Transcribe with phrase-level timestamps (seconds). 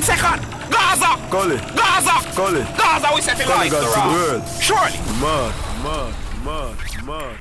[0.00, 0.40] One second.
[0.70, 1.28] Gaza.
[1.30, 1.60] Call it.
[1.76, 2.34] Gaza.
[2.34, 2.66] Call it.
[2.78, 4.14] Gaza, we set it Call right it, the around.
[4.14, 4.42] world.
[4.58, 4.96] Surely.
[5.20, 7.38] Mad, mad, mad, mad.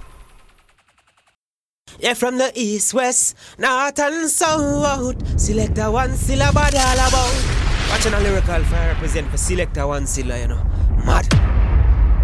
[2.00, 5.39] Yeah, from the east, west, north and south.
[5.39, 7.91] Selector one still a bad all about.
[7.91, 10.62] Watching a lyrical fire represent for selector one still, you know.
[11.05, 11.48] Mad.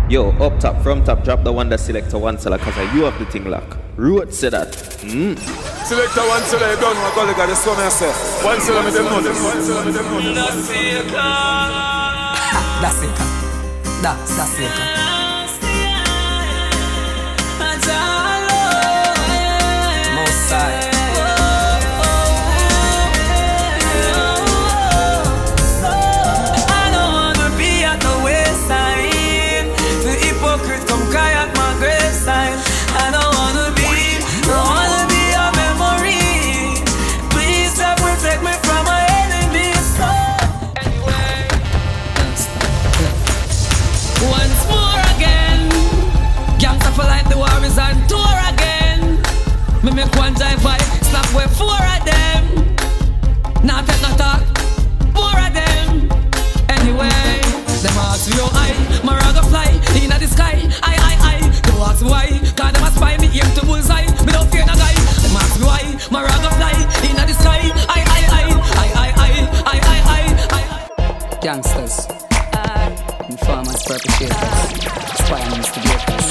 [0.08, 3.26] Yo, up top, from top, drop the one that selector Wuncela, cause you have the
[3.26, 3.76] thing lock.
[3.96, 4.68] Root say that.
[5.02, 5.36] Mm.
[5.84, 8.12] Selector Wuncela, you don't know, call it, God, this one I say.
[8.46, 9.40] Wuncela, me them know this.
[9.40, 10.68] Wuncela, me them know this.
[12.81, 13.16] That's it.
[14.04, 15.15] That's that's it.
[57.86, 58.73] Them ask me how high,
[59.05, 59.69] my rag fly
[60.02, 60.58] in the sky.
[60.81, 61.38] I, I, I,
[61.69, 62.27] don't ask why,
[62.58, 64.09] cause them a spy me aim to bullseye.
[64.25, 64.95] Me don't fear no guy.
[65.22, 66.73] Them ask me why, my rag fly
[67.05, 67.61] in the sky.
[67.86, 68.44] I, I, I,
[68.81, 69.38] I, I, I,
[69.69, 70.22] I, I, I,
[70.58, 71.39] I.
[71.42, 72.09] Gangsters.
[72.58, 72.89] Uh,
[73.30, 74.33] Informers, perpetrators.
[75.30, 76.27] Uh, Instigators.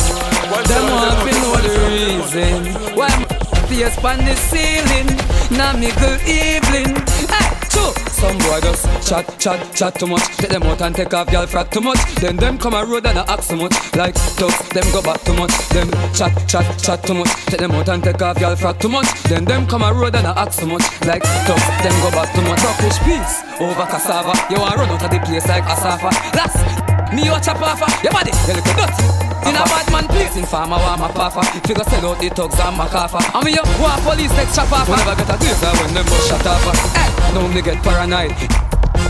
[0.66, 2.62] Them want to know the reason
[2.98, 5.08] why my face on the ceiling.
[5.56, 6.96] Now me good evening.
[7.30, 8.13] Hey, true.
[8.24, 10.24] Some boy just chat, chat, chat too much.
[10.38, 12.00] Take them out and take off y'all frack too much.
[12.14, 13.76] Then them come a road and I ask so much.
[13.94, 15.52] Like ducks, them go back too much.
[15.68, 17.28] Them chat, chat, chat too much.
[17.44, 19.04] Take them out and take off y'all frack too much.
[19.24, 20.80] Then them come a road and I ask so much.
[21.04, 22.64] Like ducks, them go back too much.
[22.64, 24.32] Rockish peace over cassava.
[24.48, 26.08] You want run out of the place like Asafa.
[26.32, 26.94] Last.
[27.12, 29.06] Me watch a puffer, your body, you look dirty.
[29.46, 31.44] In a bad man place, in farmer, want my puffer.
[31.62, 33.20] Figure sell out the thugs and my caffer.
[33.20, 34.88] I mean, you want police take chop off.
[34.88, 36.58] Never get a taser when them bust shut up.
[36.96, 37.03] Hey,
[37.34, 38.30] now me get paranoid.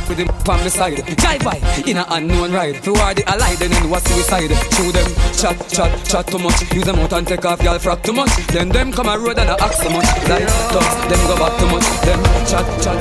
[0.08, 2.76] With him on the side, drive by in a unknown ride.
[2.84, 3.58] Who are the allied?
[3.58, 4.50] Then in what suicide?
[4.72, 6.60] Show them chat, chat, chat too much.
[6.72, 8.30] Use them out and take off y'all frack too much.
[8.48, 10.04] Then them come a road and I ask so much.
[10.28, 11.86] Like thugs, them go back too much.
[12.04, 12.96] Them chat, chat.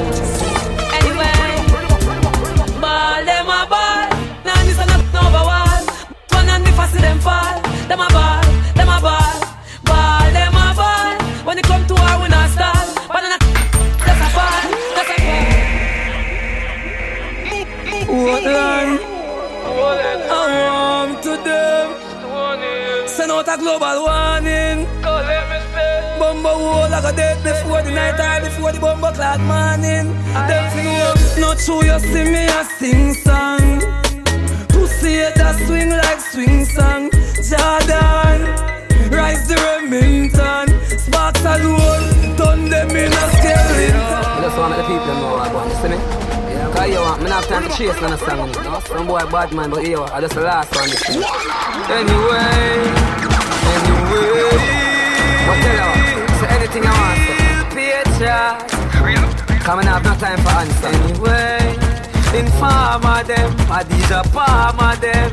[1.00, 1.39] Anyway,
[2.79, 4.07] ball them a ball.
[4.44, 5.83] Now this a not over wall.
[6.35, 7.62] One and the fast them fall.
[7.88, 8.43] Them a ball,
[18.13, 19.00] line?
[19.66, 23.07] I want to them.
[23.07, 24.85] Send out a global warning.
[26.19, 30.13] Bumbo hole like a dead before the night or before the bumbo clock morning.
[30.47, 33.81] Them know, not true you see me a sing song.
[34.69, 37.09] Pussy it a swing like swing song.
[37.44, 38.40] Jordan,
[46.83, 48.79] You want, me not have time to chase on a song, you know?
[48.81, 50.89] Some boy bad man, but you, I just the last one.
[51.88, 52.35] Anyway,
[53.71, 54.83] anyway.
[55.47, 57.44] But tell you, say anything I want.
[57.71, 58.73] Picture.
[59.63, 60.91] Come and have no time for answer.
[60.91, 61.71] Anyway,
[62.35, 65.31] informer them, Adidja Palmer them.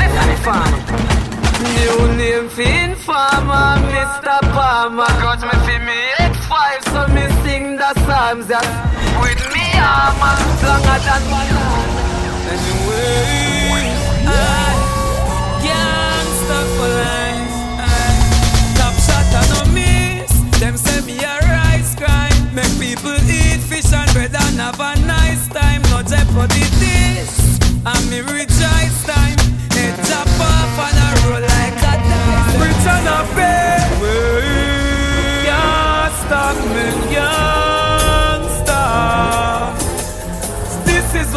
[0.00, 0.80] And farmer.
[1.76, 4.40] New name for informer, Mr.
[4.56, 5.12] Palmer.
[5.20, 6.56] Got me for me X5,
[6.88, 8.48] so me sing the psalms
[9.20, 11.64] with me armor longer than banana.
[12.52, 13.84] Anyway,
[14.26, 14.74] I
[15.64, 17.54] gangsta for life.
[17.80, 17.92] I
[18.76, 20.32] top shot and no miss.
[20.60, 22.54] Them say me a rise crime.
[22.54, 25.82] Make people eat fish and bread and have a nice time.
[25.90, 27.58] No jeopardy this.
[27.86, 29.38] And me rejoice time.
[29.72, 32.54] Head chop off and I roll like a dice.
[32.60, 33.78] Rich a pay.
[35.46, 37.09] Can't stop me,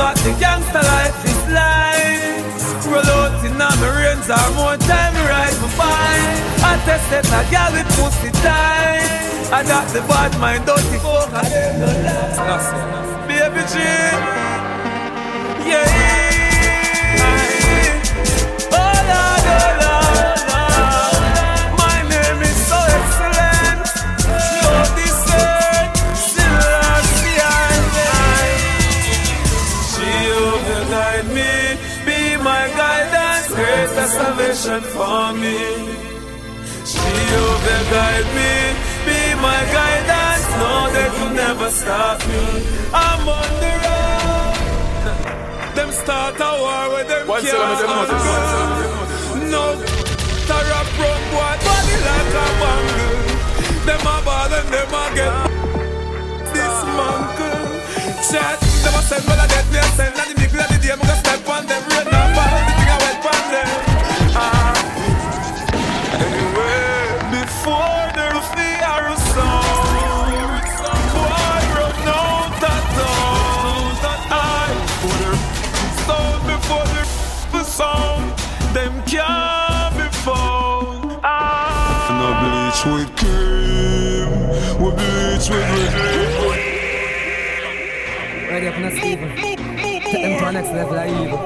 [0.04, 2.44] what the gangster life is like.
[2.92, 6.40] Roll out in me range or more time ride my bike.
[6.70, 9.24] I tested a girl with pussy tight.
[9.58, 11.48] I got the bad mind, dirty folk, I
[11.80, 12.84] no lie.
[13.30, 13.76] Baby G,
[41.54, 42.42] never stop me.
[42.94, 44.54] I'm on the road.
[45.94, 47.54] start a war with them One can't
[49.54, 49.64] No
[50.50, 51.56] Tara from boy.
[51.66, 53.20] Body like a bangle
[53.86, 55.34] Them a ball and them a get
[56.54, 57.64] Dismantle
[58.28, 60.14] Chat Them a send me a death me a send.
[60.18, 62.23] And the nickel of the day me go step on them Rain
[82.86, 84.30] with cream
[84.80, 86.74] We bleach with red
[88.50, 89.30] Ready up a Steven.
[89.36, 91.40] Take them to the next level of evil.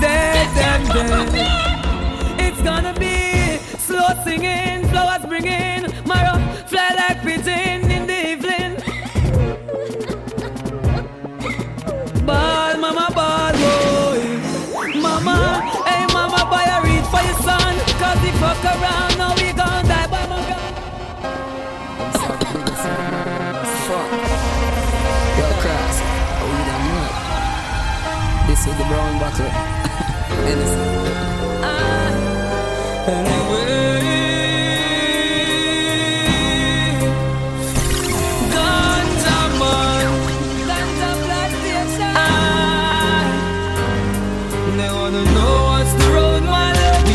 [0.00, 1.28] Dead, dead, dead.
[2.40, 5.67] It's gonna be slow singing, flowers bringing,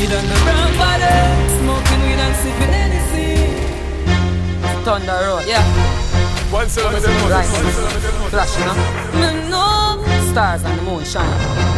[0.03, 0.53] weed and.
[4.83, 5.63] Thunder Road, yeah.
[6.51, 6.67] One
[7.03, 7.47] them Right.
[7.47, 8.75] One cell with them Flash, you know.
[9.21, 11.72] Me know, Stars and the moon shine.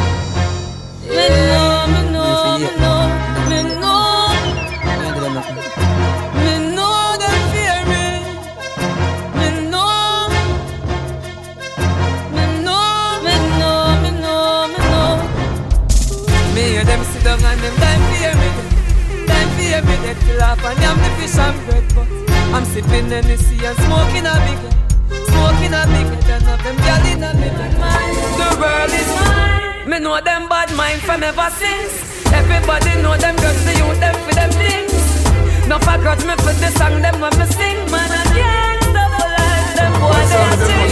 [28.38, 29.65] The world is mine.
[29.86, 32.02] Me know them bad mind from ever since.
[32.34, 35.06] Everybody know them girls, the youth them for them things.
[35.70, 37.86] No for grudge me for the song them when me sing.
[37.94, 40.90] Man I can't stop for life Them boy they a sing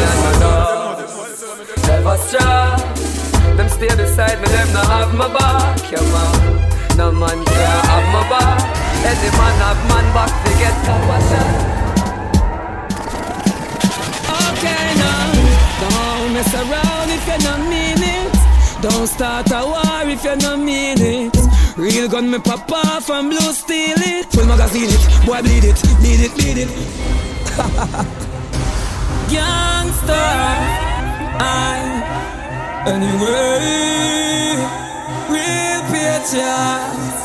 [1.89, 2.77] Never stop
[3.57, 5.91] Them stay beside me Them not have my back.
[5.91, 6.61] Yeah man.
[6.97, 8.61] No man can have my back.
[9.09, 10.95] Any man have man back To get a
[14.37, 15.33] Okay now.
[15.81, 17.82] Don't mess around if you're not it
[18.83, 21.37] Don't start a war if you not mean it.
[21.77, 24.25] Real gun me pop off and blue steal it.
[24.33, 26.67] Full magazine it, boy bleed it, bleed it, bleed it.
[29.31, 30.13] Gangster
[31.39, 31.79] I
[32.85, 34.57] Anyway
[35.29, 37.22] Real patriots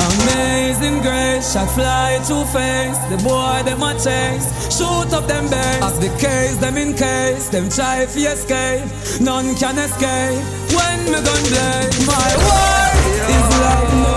[0.00, 2.98] Amazing grace, shot fly to face.
[3.10, 5.82] The boy them a chase, shoot up them base.
[5.82, 8.88] Of the case, them in case, them try fi escape.
[9.20, 10.42] None can escape
[10.76, 12.06] when me gun blaze.
[12.06, 12.94] My word
[13.36, 14.16] is like no.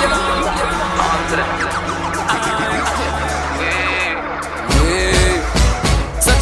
[0.00, 0.34] Yeah.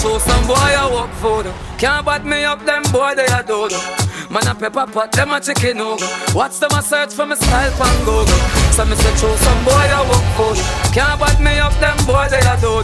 [0.02, 1.54] Some boy I walk for them.
[1.78, 4.01] Can't bat me up, them boy they a do them.
[4.32, 6.08] Man a pepper pot, them a chicken over.
[6.34, 8.26] Watch them a search for me style pan Google.
[8.72, 10.56] So me say show some boy I walk for.
[10.94, 12.80] Can't bat me up, them boy they a do.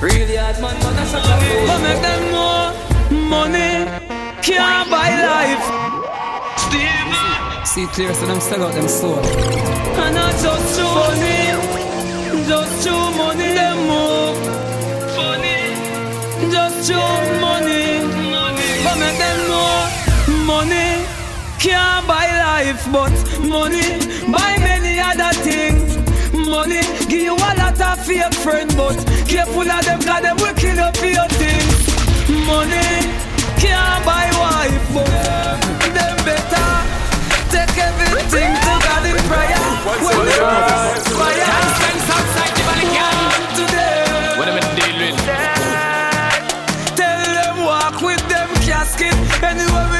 [0.00, 1.42] Really hard man, man a shut up.
[1.66, 2.70] But make them know
[3.26, 3.90] money
[4.46, 5.66] can't buy life.
[7.66, 9.18] See clear, so them sell out them soul.
[9.18, 11.50] And not just through money,
[12.46, 14.38] just through money them move.
[15.16, 15.74] Funny,
[16.52, 17.25] just through
[22.56, 23.12] life, but
[23.44, 23.88] money
[24.32, 25.96] buy many other things.
[26.32, 28.96] Money give you a lot of fake friends, but
[29.28, 31.80] careful of them, cause them will kill you for your things.
[32.48, 32.88] Money
[33.60, 35.60] can't buy wife, but
[35.96, 36.68] them better
[37.52, 39.64] take everything to God in prayer.
[39.86, 40.32] When the
[41.20, 41.52] fire,
[43.32, 44.38] One to them.
[44.38, 45.26] What am I dealing with?
[47.00, 49.16] Tell them walk with them casket.
[49.42, 49.95] Anywhere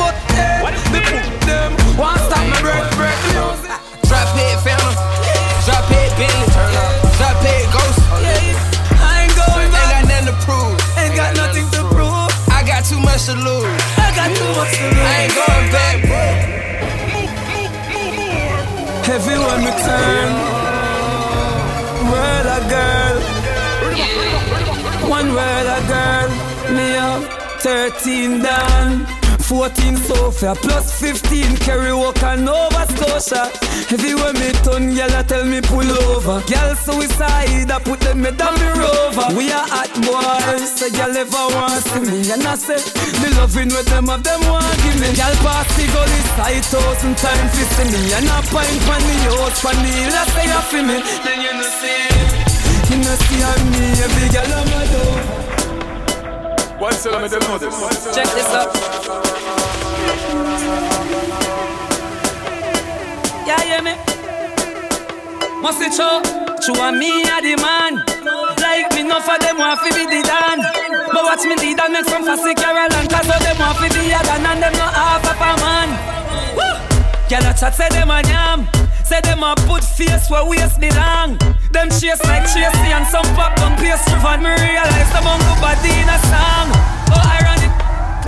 [0.00, 3.70] but them, the put them, one stop my Break, breath music.
[4.08, 4.94] Drop it, Phantom.
[5.64, 6.48] Drop it, Bentley.
[6.52, 6.92] Turn up.
[7.16, 8.00] Drop it, Ghost.
[8.10, 9.80] I ain't going back.
[9.80, 10.76] Ain't got nothing to prove.
[11.00, 12.32] Ain't got nothing to prove.
[12.52, 13.64] I got too much to lose.
[13.96, 15.08] I got too much to lose.
[15.08, 16.24] I ain't going back, bro.
[19.14, 20.28] Everyone return.
[22.12, 23.16] Word a girl.
[25.08, 26.28] One word a girl.
[26.76, 27.22] Me up
[27.62, 29.19] 13 down.
[29.50, 33.50] 14 Sophia plus 15 Kerry Walker Nova Scotia.
[33.90, 36.38] Everywhere me turn, gyal a tell me pull over.
[36.46, 41.18] Gyal suicide, I put them me down me rover We are hot boys, so gyal
[41.18, 42.30] ever want see me.
[42.30, 42.78] And I say,
[43.18, 45.10] me loving with them of them want give me.
[45.18, 48.00] Gyal pass the gully side thousand times fi see me.
[48.14, 51.02] And I pint pan the house, pan the hill, I say I feel me.
[51.26, 52.06] Then you know see,
[52.86, 53.98] you know see on me.
[53.98, 55.19] Every gyal a mad
[56.80, 57.76] Wuncela, me them know this.
[58.16, 58.74] Check this out.
[63.46, 63.92] Yeah, hear me?
[65.60, 66.22] Must it show?
[66.64, 67.96] True and me a the man.
[68.56, 70.64] Like me, enough of them want to be the dan.
[71.12, 73.08] But watch me lead and make some fussy Caroline.
[73.08, 75.88] Cause all them want to be a dan and them not half of a man.
[76.56, 76.64] Woo!
[77.28, 78.89] Girl a chat say them a yam.
[79.10, 81.34] Say them a put face where waist belong.
[81.74, 84.38] Them chase like Tracy and some pop down pastry van.
[84.38, 86.70] Me realize them on good body in a song.
[87.10, 87.74] Oh, ironic.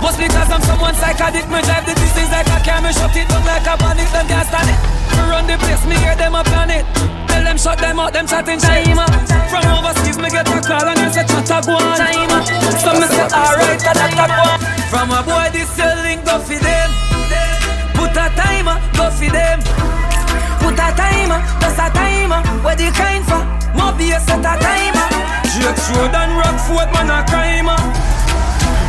[0.03, 1.47] Must because I'm someone psychotic.
[1.47, 2.83] Me drive the distance like a car.
[2.83, 4.11] Me shut it down like a panic.
[4.11, 4.79] Them can't stand it.
[5.15, 5.79] Me run the place.
[5.87, 6.83] Me hear them a plan it.
[7.31, 8.11] Tell them shut them out.
[8.11, 9.07] Them chatting Chima.
[9.47, 11.95] From overseas me get a call and they say chatta go on.
[12.75, 14.59] So me say alright, that that go on.
[14.91, 16.91] From a boy this your link go for them.
[17.95, 19.63] Put a timer, go for them.
[20.61, 22.41] Put a timer, just a timer.
[22.63, 23.41] Where the kind for?
[23.77, 25.07] Mobius set a timer.
[25.53, 27.77] Drake Road and Rockford, man a crimer.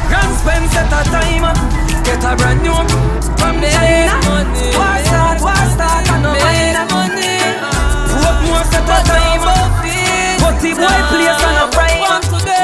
[0.08, 1.54] Grand spend set a timer.
[2.04, 2.76] Get a brand new
[3.38, 4.16] from the China.
[4.76, 6.32] War start, war start, and no
[6.92, 7.34] money.
[8.12, 9.60] Put more set a timer.
[10.40, 12.54] But the boy place on a prime.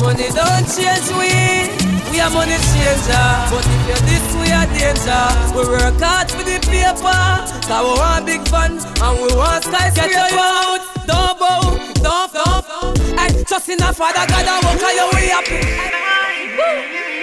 [0.00, 1.83] money don't change we.
[2.14, 5.26] We are money changer, but if you're this, we are danger.
[5.50, 10.14] We work hard for the paper, cause we want big fun and we want skyscraper.
[10.14, 10.78] Get your out,
[11.10, 11.74] don't bow,
[12.06, 13.18] don't, don't.
[13.18, 15.58] Hey, trust in a father, God, I walk your way happy.
[16.54, 17.13] See,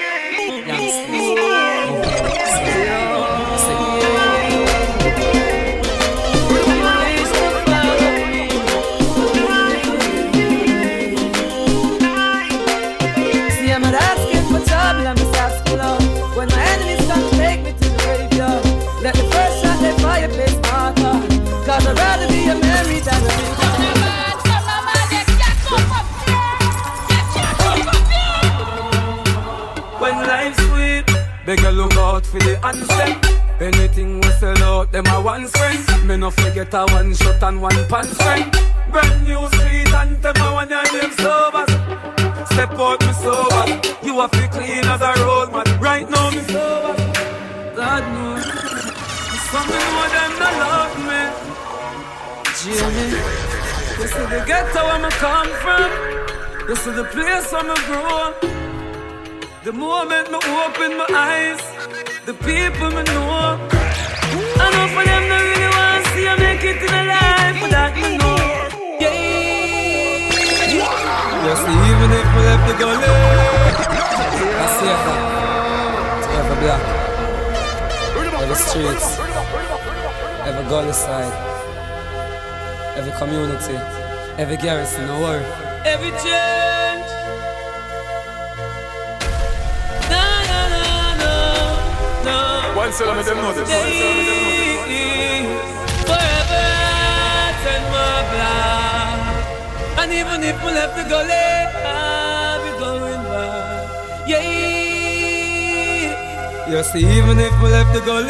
[31.45, 33.41] beg look out for the answer.
[33.59, 36.07] Anything we sell out, them a one friend.
[36.07, 38.51] Me no forget a one shot and one pants friend.
[38.91, 41.65] Brand new sweet and them a one your name sober.
[42.51, 43.63] Step out me sober.
[44.03, 45.49] You a feel clean as a road.
[45.79, 46.95] Right now me sober.
[47.75, 48.45] God knows.
[49.51, 51.21] Some me know them not love me.
[52.61, 53.17] Jamie,
[53.99, 55.89] you see the ghetto where me come from.
[56.67, 58.70] You see the place where me grow.
[59.63, 61.61] The moment me open my eyes,
[62.25, 63.61] the people me know.
[64.57, 67.61] I know for them they really want to see I make it in a life,
[67.61, 68.41] but that me know.
[68.97, 69.13] Yeah.
[71.45, 73.05] You see, even if we left the gully,
[74.57, 75.29] I see that.
[76.23, 76.81] To every block,
[78.41, 79.21] every streets,
[80.41, 81.37] every gully side,
[82.97, 83.77] every community,
[84.41, 85.45] every garrison, no worry.
[85.85, 87.20] Every change.
[92.91, 93.53] Wuncela, me them know.
[96.09, 96.65] Forever
[97.63, 99.33] turn my black.
[99.99, 101.31] And even if we left the gully,
[101.87, 104.27] I'll be going back.
[104.27, 104.43] Yeah.
[106.81, 108.27] See, even if we left the gully,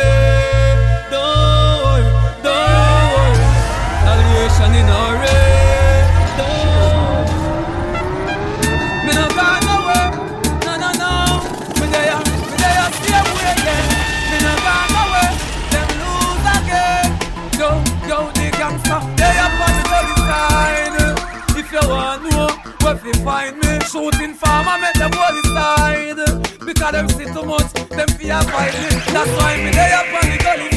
[1.10, 2.06] don't worry,
[2.44, 3.46] don't worry.
[4.06, 5.16] Salvation in our
[22.84, 26.20] where fi find me, shooting farmer make them gully side.
[26.66, 28.90] Because them see too much, them fear fight me.
[29.14, 30.72] That's why me they up on the gully.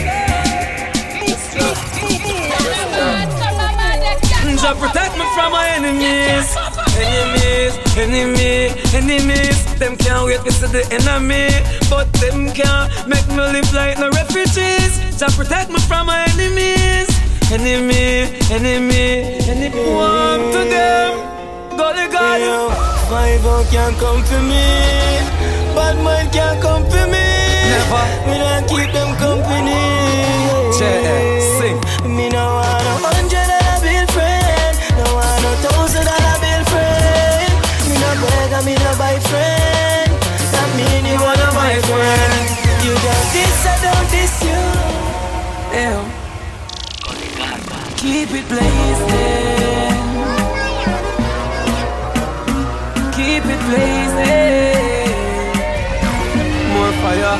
[4.64, 6.48] Jah protect me from my enemies.
[6.96, 9.64] Enemies, enemy, enemies.
[9.78, 11.52] Them can't wait to see the enemy,
[11.90, 15.18] but them can't make me live like no refugees.
[15.18, 17.12] Jah protect me from my enemies.
[17.52, 19.84] Enemy, enemy, enemy.
[19.84, 21.33] Warm to them.
[21.76, 22.70] Gully God Yo,
[23.10, 24.62] Five can't come for me
[25.74, 27.26] Bad mind can't come for me
[27.70, 28.04] Never.
[28.30, 29.82] Me not keep them company
[30.78, 31.18] J.A.
[31.58, 36.62] Sing Me no want a hundred dollar bill friend No want a thousand dollar bill
[36.70, 37.50] friend
[37.90, 40.10] Me no beg and me no buy friend
[40.54, 42.42] That mean you wanna my friend
[42.86, 44.62] You got this, I don't diss you.
[45.74, 45.98] Ew.
[47.98, 49.63] Keep it blazing
[56.74, 57.38] More fire.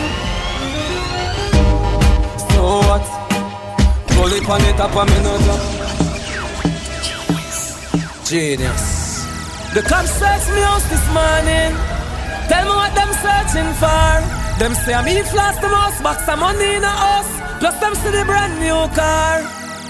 [2.48, 3.04] So what?
[4.08, 5.48] Pull it it up a minute.
[8.24, 8.84] Genius.
[9.74, 11.76] The cops searched me house this morning.
[12.48, 14.22] Tell me what them searching for.
[14.58, 17.32] Them say I'm in flash the most box of money in a house.
[17.58, 19.42] Plus them see the brand new car.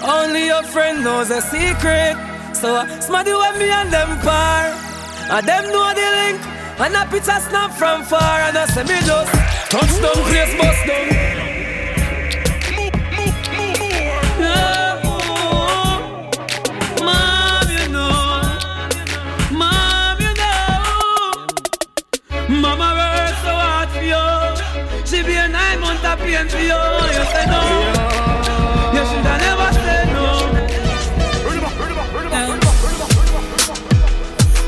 [0.03, 2.17] Only your friend knows a secret.
[2.55, 4.84] So I smell the me and them par.
[5.31, 6.41] And them know the link.
[6.79, 8.41] And a picture snap from far.
[8.41, 9.33] And I say me just
[9.71, 11.09] touch down place bust down.
[14.39, 15.01] Yeah,
[17.03, 18.11] Mom, you know.
[19.53, 20.61] Mom, you know.
[22.61, 24.27] Mama worked so hard for you.
[25.07, 26.83] She be a nine month of pain for you.
[27.17, 27.94] You say no.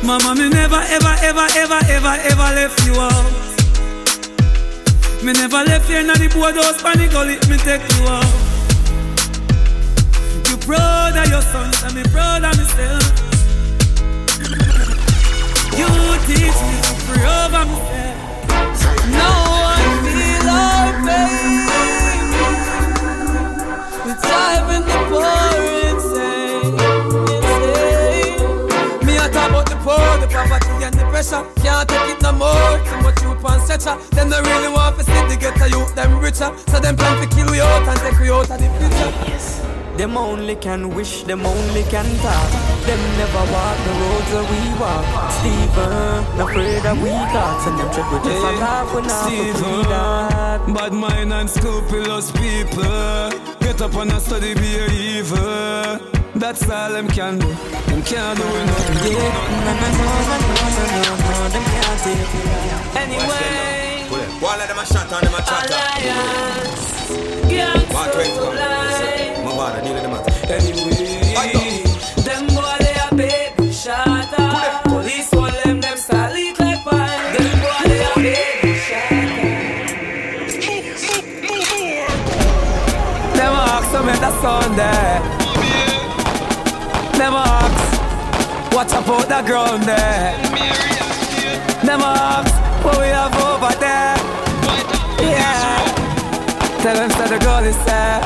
[0.06, 3.32] Mama, me never, ever, ever, ever, ever, ever left you out.
[5.25, 8.22] Me never left you in the boardhouse, panic gully, me take you out.
[10.48, 13.02] You proud your sons, and me proud myself.
[15.75, 15.90] You
[16.22, 18.16] teach me to pray over myself.
[19.10, 21.66] No one feel our pain.
[24.06, 25.86] The time in the pouring
[31.26, 31.47] pressure.
[31.62, 32.78] Can't take it no more.
[32.87, 33.97] Too much you pan stretcher.
[34.11, 36.50] Them don't really want to see the ghetto youth them richer.
[36.68, 39.12] So them plan to kill we out and take we out of the future.
[39.30, 39.62] Yes.
[39.97, 42.50] Them only can wish, them only can talk.
[42.84, 45.32] Them never walk the roads that we walk.
[45.32, 47.67] Stephen, afraid that we got.
[47.67, 50.75] And them tread with just a laugh when I Steven.
[50.75, 53.30] Bad mind and scrupulous people.
[53.60, 56.16] Get up and a study be a evil.
[56.38, 57.46] That's all them can do.
[57.46, 59.12] Them can't do nothing.
[59.12, 59.32] Yeah.
[59.64, 62.18] No, no, no, no, no, no, no, them can't it.
[62.96, 63.86] Anyway.
[64.40, 65.75] One of them a shot and them a chatter.
[65.75, 67.08] Alliance.
[67.49, 68.52] Gangs so.
[69.44, 70.12] My bad, I them.
[70.52, 71.16] Anyway.
[72.22, 74.30] Them boy they a baby shot.
[74.84, 76.84] Police call them, them style like.
[83.34, 85.35] Them a ask that's on there.
[87.17, 90.37] Them ask, watch up out the ground there.
[91.85, 92.52] Them ask,
[92.85, 94.17] what we have over there.
[95.21, 95.76] Yeah.
[96.83, 98.21] Tell them say the girl is there.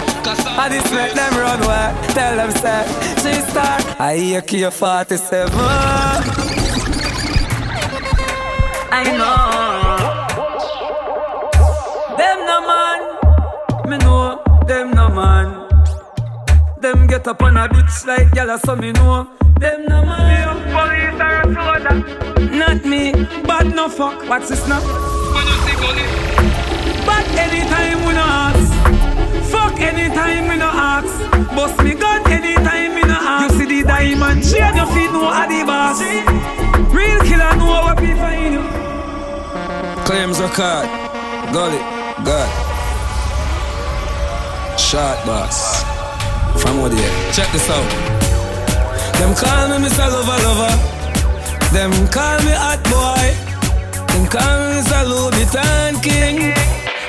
[0.63, 1.95] I just make them run where.
[2.15, 2.85] Tell them say
[3.23, 3.79] she star.
[3.99, 5.51] I hear Kia 47.
[8.93, 9.70] I know.
[17.11, 19.29] Get up on a bitch like gyal so me know.
[19.59, 20.47] Them no man.
[20.71, 21.93] Police are a soda.
[22.57, 24.29] Not me, bad no fuck.
[24.29, 24.81] What's this now?
[27.05, 28.71] But anytime we no ask.
[29.51, 31.13] Fuck anytime we no ask.
[31.57, 33.55] Bust me gun anytime we no ask.
[33.55, 36.01] You see the diamond chain you feel no are boss
[36.95, 38.55] Real killer know what we find.
[38.55, 38.63] You
[40.07, 40.87] Claims record
[41.53, 41.83] Gully.
[42.23, 42.51] God.
[44.79, 46.00] Shot boss
[46.61, 47.91] From what here Check this out
[49.19, 50.07] Them call me Mr.
[50.15, 50.75] Lover Lover
[51.73, 53.27] Them call me Hot Boy
[54.13, 55.01] Them call me Mr.
[55.09, 56.55] Louis Vuitton King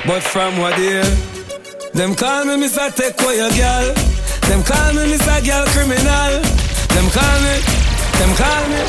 [0.04, 1.04] but from what year?
[1.94, 2.92] Them call me Mr.
[2.92, 3.94] Take girl.
[4.48, 5.38] Them call me Mr.
[5.46, 6.42] Girl Criminal.
[6.90, 7.60] Them call me,
[8.18, 8.82] them call me.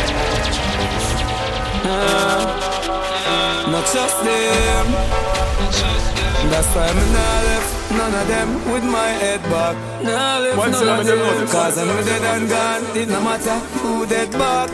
[1.85, 6.12] Ah, not just them.
[6.51, 9.75] That's why I'm not left none of them with my head back.
[10.03, 11.47] Nah, left One none of them them.
[11.47, 12.83] Cause I'm dead and gone.
[12.97, 14.69] It no matter who dead back.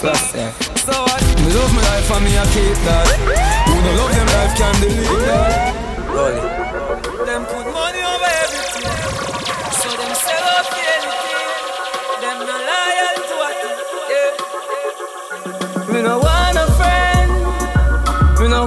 [0.00, 1.22] So, so what?
[1.42, 3.06] Me love my life and me a keep that.
[3.66, 5.74] Who no love them life can delete that.
[6.12, 6.44] Roll it.
[7.26, 8.86] Them put money over everything.
[9.80, 11.50] So them sell out for anything.
[12.22, 13.78] Them no loyal to thing.
[14.12, 15.92] Yeah.
[15.92, 17.30] Me no want a friend.
[18.40, 18.60] Me no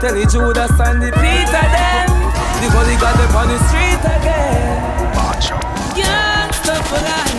[0.00, 2.08] Tell the Judas and the Peter then.
[2.64, 5.12] The gully got them on the street again.
[5.92, 7.36] Gangsta for life.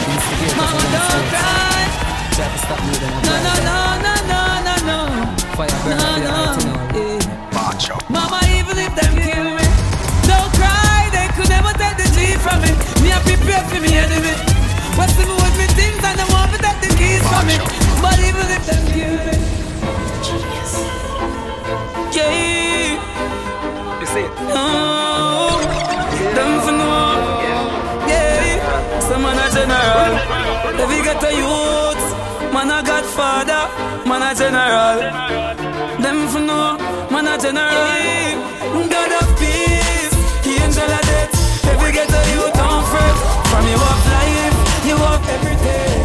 [0.54, 1.90] Mama don't cry.
[2.38, 5.00] Stop stop moving No, no, no, no, no, no, no.
[5.90, 6.38] No, no.
[6.94, 7.98] Yeah.
[8.14, 9.66] Mama, even if them kill me,
[10.30, 11.10] don't cry.
[11.10, 12.70] They could never take the G from me.
[13.02, 14.38] Me, I prepare for me enemy.
[14.94, 17.58] What's the with me things and they want to take the keys from me.
[18.06, 19.34] But even if them kill me,
[22.14, 22.51] yeah.
[24.12, 24.32] You see it?
[24.52, 25.56] Oh,
[26.36, 26.92] them for no.
[28.12, 30.14] Yeah, some man a general.
[30.84, 32.04] If you get a youth,
[32.52, 33.72] man a godfather,
[34.04, 35.00] man a general.
[36.04, 36.76] Them for no,
[37.10, 38.36] man a generate.
[38.92, 41.66] God of peace, angel of death.
[41.72, 43.16] Every ghetto you don't fret.
[43.48, 46.04] From you up life, you up everything.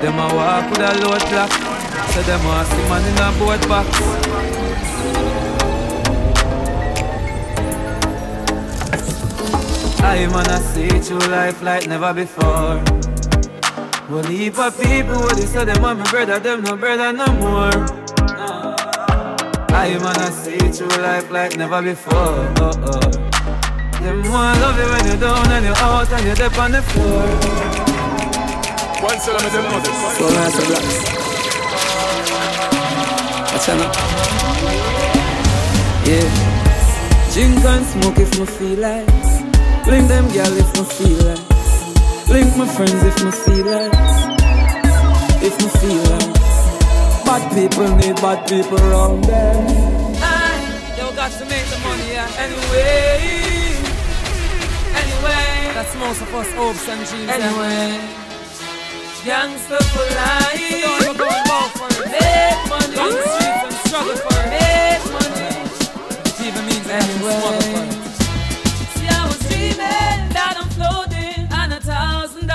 [0.00, 1.52] Them a walk with a load clock.
[2.08, 4.61] So them a see man in a boat box.
[10.04, 12.82] I man a see through life like never before.
[14.10, 17.26] Well, heap of people what they say them are my brother, them no brother no
[17.40, 17.72] more.
[19.74, 22.12] I man a see through life like never before.
[22.14, 23.32] Oh, oh.
[24.02, 26.82] Them want love you when you're down and you're out and you're deep on the
[26.82, 27.26] floor.
[29.02, 29.92] One of them mother.
[30.18, 30.96] So nice and blacks.
[33.52, 33.96] Watch out
[36.06, 36.28] Yeah.
[37.32, 39.31] Drink and smoke if me feel like.
[39.84, 41.42] Blink them girl if me feel like.
[42.26, 43.92] Blink my friends if me feel like.
[45.42, 46.32] If me feel like.
[47.26, 49.66] Bad people need bad people around them.
[50.22, 50.54] I,
[50.96, 52.30] you got to make the money yeah.
[52.38, 53.18] anyway.
[55.02, 55.74] Anyway.
[55.74, 57.28] That's most of us hopes and dreams.
[57.28, 57.98] Anyway.
[59.26, 60.62] Gangsta for life.
[60.82, 62.06] So don't go and go for it.
[62.06, 62.96] Make money.
[63.02, 64.50] On the streets and struggle for it.
[64.54, 65.50] Make money.
[66.22, 67.61] It even means anyway.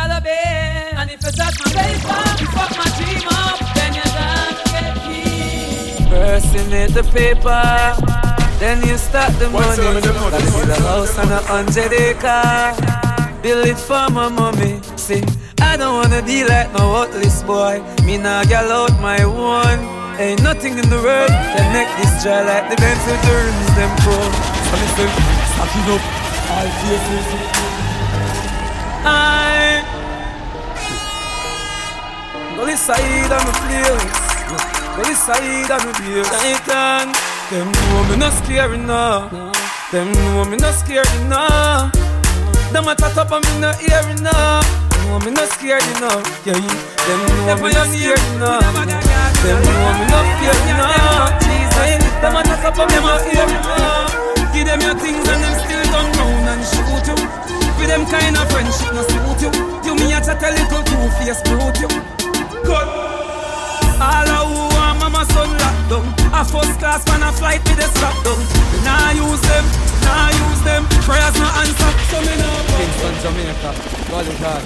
[0.08, 1.00] Dollar bill.
[1.00, 4.58] And if you touch my paper, you fuck my dream up, then you're done
[6.70, 7.64] get at the paper.
[8.60, 9.76] Then you start the One money.
[9.76, 10.40] cell of them mother.
[10.40, 12.74] Gotta a house on a hundred acre.
[13.42, 14.82] Build it for my mommy.
[14.96, 15.24] See,
[15.62, 17.84] I don't wanna be like no worthless boy.
[18.04, 19.80] Me nah gal out my one.
[20.20, 23.72] Ain't nothing in the world can make this dry like the Benz with the rims
[23.78, 24.34] them cold.
[24.68, 25.10] So listen,
[25.54, 26.04] stacking up
[26.54, 27.28] all faces.
[29.06, 29.97] I
[32.58, 34.02] go this side of my place.
[34.98, 36.30] Go this side of my place.
[36.34, 37.14] Titan.
[37.54, 39.30] Them know me not scary now.
[39.92, 41.92] Them know me not scary now.
[42.74, 44.60] Them a chat up and me not hearing now.
[45.06, 46.26] Know me not scared enough.
[46.44, 46.58] Yeah.
[46.58, 48.66] Them know me not scared enough.
[49.46, 51.40] Them know me not scared enough.
[52.20, 54.10] Them a chat up and me not hearing now.
[54.52, 57.18] Give them your things and them still turn round and shoot you.
[57.78, 59.52] With them kind of friendship no suit you.
[59.86, 62.17] You me a chat a little two face brute you.
[62.68, 62.90] Good.
[64.04, 66.04] All a who want mama son locked down.
[66.36, 68.40] A first class man a flight with a strap down.
[68.76, 69.66] Me nah use them,
[70.04, 70.84] nah use them.
[71.08, 73.72] Prayers no answer, so me nah go Kingston, Jamaica,
[74.12, 74.64] Gully God.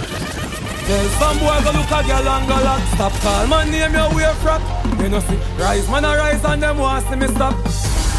[0.90, 2.82] Tell some boy go look a girl and go lock.
[2.98, 4.62] Stop call man name your way frack
[4.98, 5.38] Me no see.
[5.62, 7.56] Rise man a rise and them want see me stop.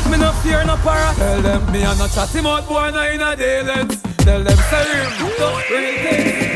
[0.08, 1.12] Me no fear no para.
[1.18, 4.42] Tell them me a no chat him out boy no in a day lens Tell
[4.44, 6.52] them say him, don't real things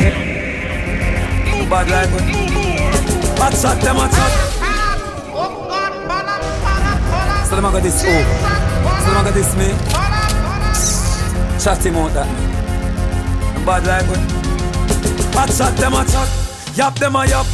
[1.69, 2.76] Bad like
[3.55, 4.33] shot them a chat
[7.47, 8.23] So them a go this oh
[9.03, 9.69] So them a go this me
[11.63, 12.29] Chat him out that
[13.65, 13.85] Bad
[15.33, 16.29] Bad shot them a chat
[16.77, 17.47] Yap them a yap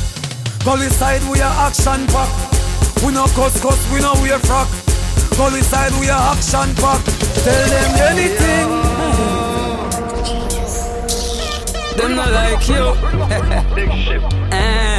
[0.65, 2.31] Gully side we a action pack
[3.05, 4.69] We no cuss cuss we no wear frock
[5.37, 8.69] Gully side we a action pack Tell them anything.
[11.97, 12.85] Them not like you.
[14.53, 14.92] Eh.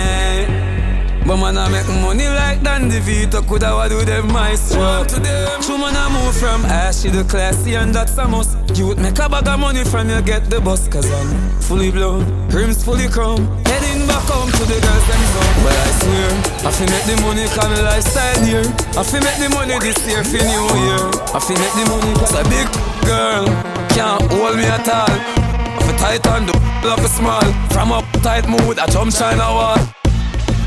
[1.26, 3.42] But man, I make money like Dandy Vito.
[3.42, 5.62] Coulda what do them maestro to them.
[5.62, 8.58] True man, I move from ashy to classy And that's a must.
[8.76, 11.92] You would make a bag of money from you get the bus Cause I'm fully
[11.92, 12.28] blown.
[12.50, 13.48] Rims fully chrome.
[13.64, 15.56] Heading back home to the girls them zone.
[15.64, 16.30] But I swear
[16.68, 18.68] I fi make the money cause my lifestyle here
[19.00, 21.08] I fi make the money this year for new year.
[21.32, 22.68] I fi make the money cause a big
[23.08, 23.48] girl
[23.96, 25.08] Can't hold me at all.
[25.08, 26.56] I fi tight and the
[26.92, 27.48] up a small.
[27.72, 30.03] From a tight mood I jump China wall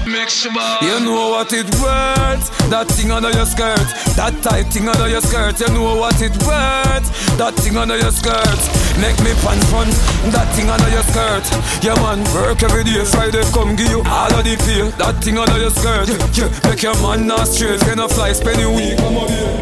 [0.06, 2.46] Make sure You know what it worth.
[2.70, 3.82] That thing under your skirt.
[4.14, 5.58] That tight thing under your skirt.
[5.58, 7.10] You know what it worth.
[7.34, 8.60] That thing under your skirt.
[9.02, 9.90] Make me pants fun
[10.30, 11.42] That thing under your skirt.
[11.82, 13.02] Yeah man Work every day.
[13.02, 14.94] Friday come give you all of the feel.
[14.94, 16.06] That thing under your skirt.
[16.06, 16.70] Yeah, yeah.
[16.70, 17.82] Make your man not straight.
[17.82, 18.30] Gonna fly?
[18.30, 18.98] Spend a week.
[19.02, 19.58] Come over here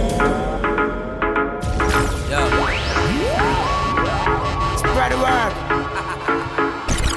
[4.76, 5.52] Spread the word.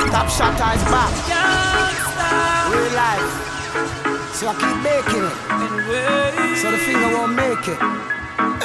[0.16, 1.12] Top shot is back.
[1.28, 1.47] Real life.
[4.38, 5.34] So I keep making it.
[6.62, 7.82] So the finger won't make it.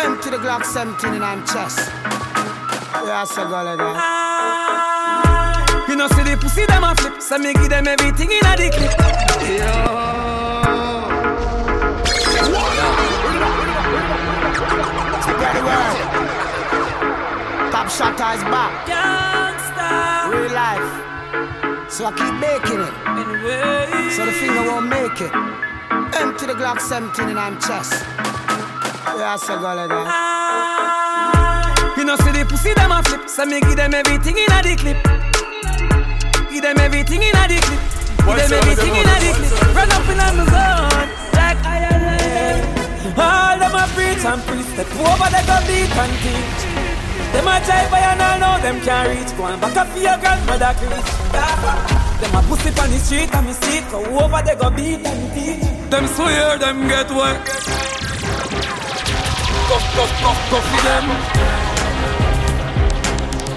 [0.05, 1.79] Empty the Glock 17 in my chest.
[3.07, 3.97] Yeah, so go like that.
[5.89, 8.55] You know see the pussy them a flip So me give them everything in a
[8.55, 8.93] the clip
[15.25, 15.97] Spread the word.
[17.73, 18.73] Top shot is back.
[20.29, 21.03] Real life.
[21.93, 22.95] So I keep making it.
[24.17, 25.29] So the finger won't make it.
[26.17, 27.93] Empty the Glock 17 in I'm chest.
[29.13, 30.09] Yeah, so go like that.
[31.99, 34.63] You know, see the pussy them a flip, so me give them everything in a
[34.65, 34.97] the clip.
[36.49, 37.81] Give them everything in a the clip.
[38.25, 39.53] Give them everything in a the clip.
[39.77, 42.65] Run up in a my zone, like I am.
[43.21, 47.02] All them a preach and preach, step over they go beat and teach.
[47.33, 49.37] Them a jive by and all know them can't reach.
[49.37, 51.11] Go and back up for your grandmother preach.
[52.21, 53.91] Them a pussy on the street and me see it.
[53.91, 55.91] Go over they go beat and teach.
[55.91, 57.41] Them swear them get wet.
[59.69, 61.07] Go, go, go, go for them.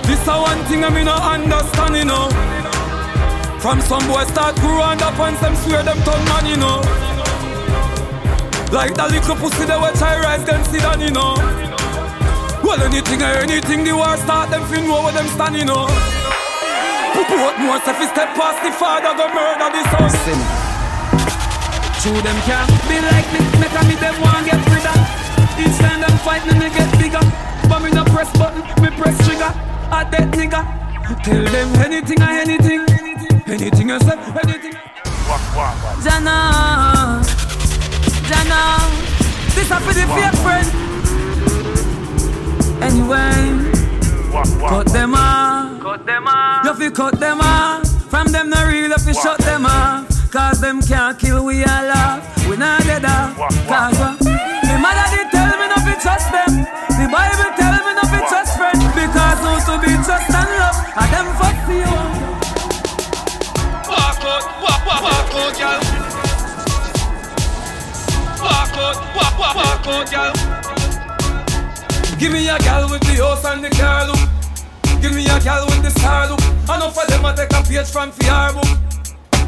[0.07, 2.29] This a one thing I me no understand, you know.
[3.59, 6.79] From some boy start grow and up and them swear them turn man, you know.
[8.71, 11.64] Like that little pussy they watch I rise them sit down, you know.
[12.65, 15.85] Well anything or anything the war start them fin know where them stand, you know.
[17.13, 20.09] Poo what more if he step past the father go murder the son.
[20.25, 20.39] Sin.
[22.01, 24.97] True them can't be like me, make a me them want get rid of.
[25.61, 27.21] Each time them fight me, me get bigger.
[27.69, 29.53] But me no press button, me press trigger.
[29.93, 30.65] A dead nigga.
[31.21, 32.81] Tell them anything or anything.
[33.45, 34.73] Anything I say, anything.
[36.01, 37.21] Jana,
[38.25, 38.61] Jana,
[39.53, 41.04] this a for the fake friend.
[42.81, 43.71] Anyway,
[44.59, 45.81] cut them off.
[45.81, 46.65] Cut them off.
[46.65, 47.87] You fi cut them off.
[48.09, 50.07] From them no real, you fi shut them off.
[50.31, 52.47] Cause them can't kill we all off.
[52.49, 53.37] We not dead off.
[53.37, 56.67] Cause uh, the mother did tell me not to trust them.
[56.99, 58.83] The Bible tell me not to trust friends.
[58.93, 60.77] Because who to be trust and love.
[60.99, 61.95] And them fuck for you.
[63.87, 65.81] Walk out, walk, walk, walk out, girl.
[68.43, 70.64] Walk out, walk, walk, walk out, girl.
[72.25, 74.17] Give me a gal with the house and the car look.
[74.97, 76.41] Give me a gal with the star look.
[76.65, 78.65] Enough of them a take a page from fear book.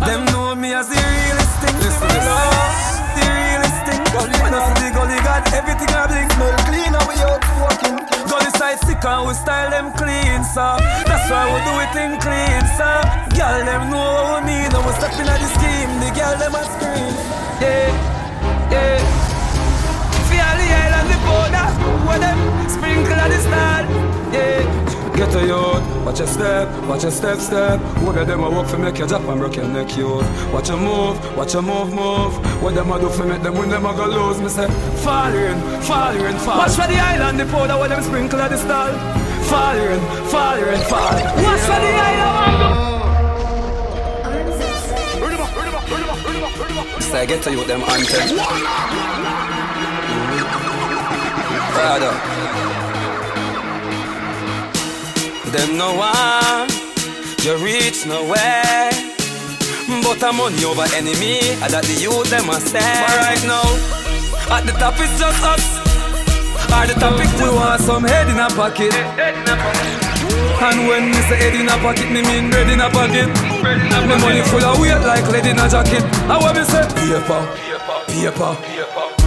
[0.06, 1.74] Them know me as the realest thing.
[1.82, 3.98] Listen, the realest thing.
[4.14, 6.30] When I see the gully got everything I blink.
[6.38, 7.98] Smell clean and we out fucking.
[8.30, 10.78] Gully side sick and we style them clean, so
[11.10, 12.94] That's why we do it in clean, so
[13.34, 14.70] Girl them know what we mean.
[14.70, 15.92] And we step in at the scheme.
[15.98, 17.10] The girl them a scream.
[17.58, 17.90] Yeah,
[18.70, 19.27] yeah.
[21.38, 23.86] Feel the island, the border, where them sprinkle at the start.
[24.34, 24.88] Yeah.
[25.18, 27.80] Get a youth, watch your step, watch your step, step.
[28.04, 30.28] What of them a work for make your drop and break your neck, youth.
[30.54, 32.62] Watch your move, watch your move, move.
[32.62, 34.40] What them a do for make them when them a go lose?
[34.40, 34.68] Me say,
[35.02, 36.58] fall in, fall in, fall.
[36.60, 38.94] Watch for the island, the powder where them sprinkle at the stall.
[39.50, 41.14] Fall in, fall in, fall.
[41.44, 42.88] Watch for the island.
[47.18, 49.07] I get to you them anthem.
[51.78, 52.10] Brother.
[55.54, 56.70] Them no one,
[57.46, 58.90] you reach nowhere.
[60.02, 62.82] But I'm money over enemy, and that the youth them a stare.
[62.82, 63.70] But right now,
[64.58, 65.66] at the top it's just us.
[66.74, 68.98] At the topic we want some head in a pocket.
[70.58, 73.30] And when me say head in a pocket, me mean bread in a pocket.
[74.10, 76.02] Me money full of weight like lead in a jacket.
[76.26, 76.90] And what me say?
[77.06, 77.46] Paper,
[78.10, 78.58] paper,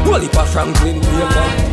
[0.02, 1.69] Wally pa Franklin paper.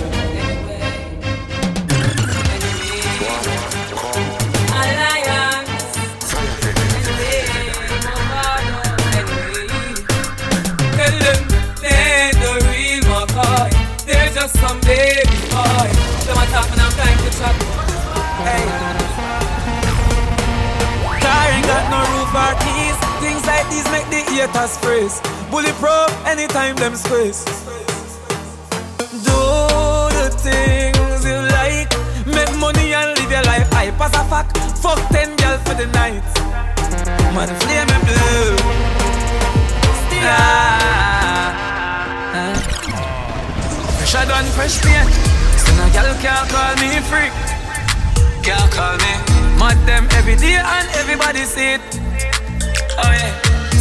[14.47, 15.91] Just some baby boy.
[16.23, 17.51] Them a talk and I'm trying to chat.
[18.47, 18.63] Hey.
[21.19, 22.95] Car ain't got no roof or keys.
[23.19, 25.19] Things like these make the haters freeze.
[25.51, 27.43] Bulletproof anytime them squeeze.
[44.57, 45.13] Fresh paint.
[45.61, 47.33] So no girl can't call me freak.
[48.41, 49.13] Can't call me.
[49.61, 51.81] Mad them every day and everybody see it.
[52.97, 53.33] Oh yeah.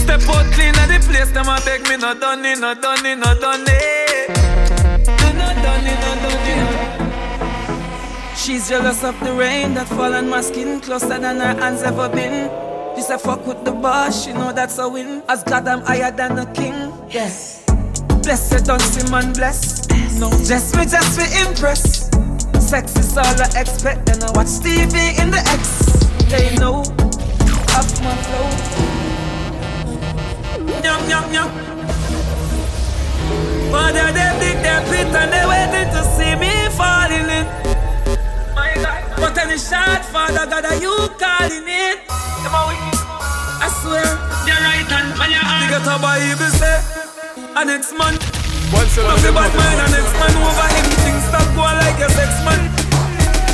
[0.05, 1.31] Step out clean at the place.
[1.33, 4.29] Them a beg me no done it, no done it, no done it.
[5.21, 6.67] No, no done it, no done it.
[8.37, 12.09] She's jealous of the rain that fall on my skin closer than her hands ever
[12.11, 12.51] been.
[12.95, 15.23] She say fuck with the boss, she know that's a win.
[15.29, 16.93] As God I'm higher than a king.
[17.09, 17.65] Yes.
[18.23, 19.76] Blessed don't see man bless.
[20.19, 22.09] No, just me, just me impress.
[22.59, 25.85] Sex is all I expect, and I watch TV in the X.
[26.31, 28.49] They know of my flow.
[30.83, 31.51] Yum yum yum.
[33.71, 37.47] Father, they dig their pit and they waiting to see me falling in.
[38.55, 39.21] My God.
[39.21, 42.01] But any shot, Father God, are you calling it?
[42.09, 44.07] I swear,
[44.49, 45.63] you're right hand on your arm.
[45.63, 46.81] You got a Bible say,
[47.55, 48.17] I the next man.
[48.17, 51.99] Once you love the bad mind and next man over him, things stop going like
[52.03, 52.61] your sex man.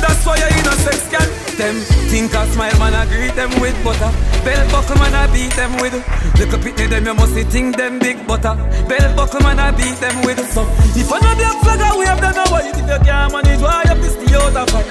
[0.01, 1.27] That's why you're in a sex can.
[1.53, 1.75] Them
[2.09, 4.09] think a smile man I greet them with butter.
[4.41, 5.93] Bell buckle man I beat them with.
[6.39, 8.57] Little pitney them you must think them big butter.
[8.89, 10.41] Bell buckle man I beat them with.
[10.49, 10.65] So
[10.97, 12.73] if I know black flag I wave them white.
[12.73, 14.89] If you can't manage why you piss the of fight.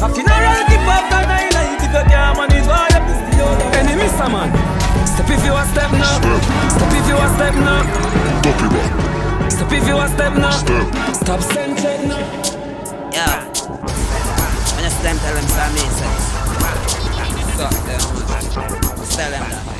[0.00, 1.50] A funeral keep up the night.
[1.82, 4.50] If you can't manage why you piss the out of Enemy man.
[5.02, 6.22] Step if you a step now.
[6.72, 9.23] Step if you a step now.
[9.50, 10.50] Step if you a step now.
[11.12, 12.18] Stop sentence now.
[13.12, 13.44] Yeah.
[14.74, 16.12] When you them tell them some me say.
[17.54, 18.00] Stop them.
[19.14, 19.74] Tell them that.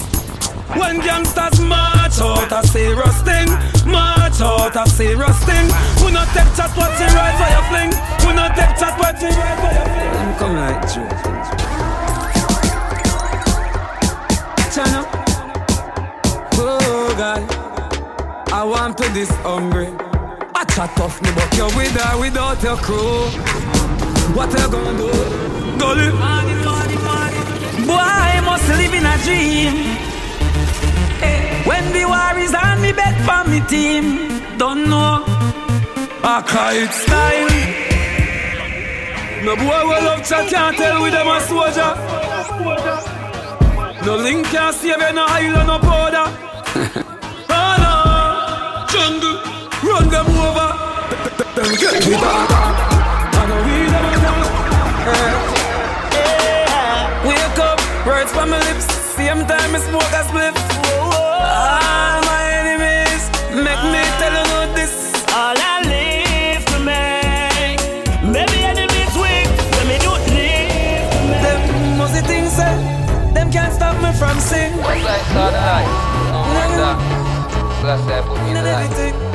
[0.77, 3.49] When gangsters march out a serious thing
[3.87, 5.67] March out a serious thing
[6.05, 7.91] We not take chat what you ride for your fling
[8.27, 11.09] We not take chat what you ride for your fling Them come like Joe
[14.75, 15.01] China
[16.57, 17.64] Oh God
[18.55, 19.89] I want to this hungry
[20.55, 23.27] I chat off me but you're with or without your crew
[24.37, 25.11] What are you gonna do?
[25.81, 26.11] Gully
[27.85, 29.75] Boy, I must live in a dream
[31.21, 34.39] eh, when the war is on me, bet for me team.
[34.57, 35.25] Don't know.
[36.23, 37.51] I cry it style.
[39.45, 41.93] No boy will love chat can't tell with them a soldier.
[44.07, 47.01] No link can't save you, no island, no powder.
[49.95, 50.69] no, jungle, run them over.
[51.55, 52.51] Them get me back.
[52.51, 54.39] I know we them attack.
[57.25, 58.87] Wake up, words from my lips.
[59.15, 60.57] Same time I smoke a spliff.
[61.39, 63.23] All my enemies
[63.55, 64.95] make me tell you no this.
[65.33, 67.81] All I live to make.
[68.23, 71.43] Maybe enemies weak when me do live to make.
[71.43, 71.61] Them
[71.99, 72.75] must things say.
[73.33, 74.77] Them can't stop me from sing.
[74.79, 75.21] What's that?
[75.31, 75.89] Start light.
[76.35, 76.97] Oh my God.
[77.83, 78.23] Bless that.
[78.27, 79.34] Put me in the light.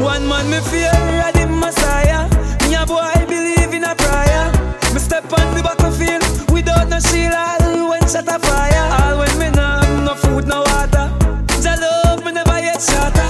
[0.00, 2.28] One man me fear, ready Messiah.
[2.62, 4.52] Me a boy believe in a prayer.
[4.92, 7.32] Me step on the battlefield without no shield.
[7.34, 8.86] All when shot a fire.
[9.00, 11.08] All when me nah have no food, no water.
[11.62, 13.28] Jah love me never yet shatter.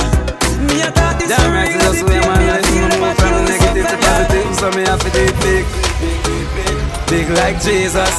[0.66, 2.66] Me a talk this Damn right, real, that's the the way pain man me life
[2.66, 5.36] feel, me never move from kill negative to positive, so me have to do it
[5.44, 5.64] big,
[7.08, 8.14] big like Jesus.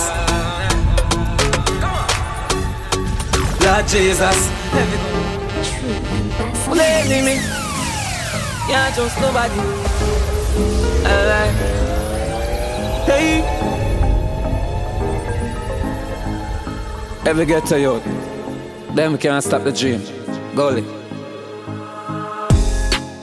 [3.65, 4.39] Lord Jesus.
[6.69, 7.64] Lately me
[8.67, 9.59] can't trust nobody.
[11.05, 11.55] Alright.
[13.05, 13.43] Hey.
[17.25, 17.99] Ever get to you?
[18.95, 20.01] Them can't stop the dream.
[20.55, 20.83] Gully.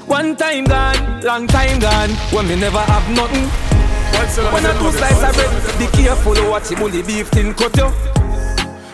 [0.06, 3.48] One time gone, long time gone, when me never have nothing.
[4.52, 7.90] When I two slice of bread, be careful what you bully beef thin cut you.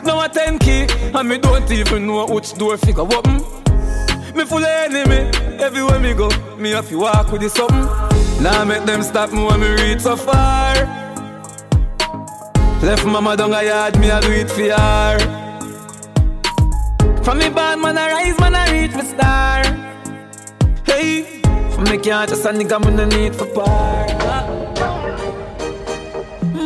[0.05, 3.43] Now a 10 key, and me don't even know which door figure open.
[4.35, 7.87] Me full enemy, everywhere me go, me have to walk with the something.
[8.43, 10.75] Now make them stop me when me reach so far.
[12.83, 15.19] Left mama down a yard, me I do it for her.
[17.23, 19.65] From me bad man I rise, man I reach for star.
[20.87, 21.41] Hey,
[21.73, 24.07] from me can't just a nigga me no need for par.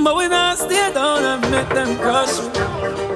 [0.05, 3.12] But we not stay down and make them crush you.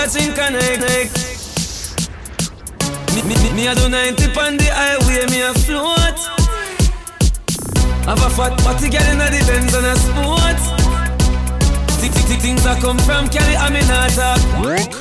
[0.00, 1.12] A I like
[3.14, 6.18] me, me, me, I do 90 on the highway, me a float.
[8.06, 10.58] Have a fat party girl in the Benz and a sport.
[12.00, 14.99] Th- th- th- Things that come from Cali, I mean not talk.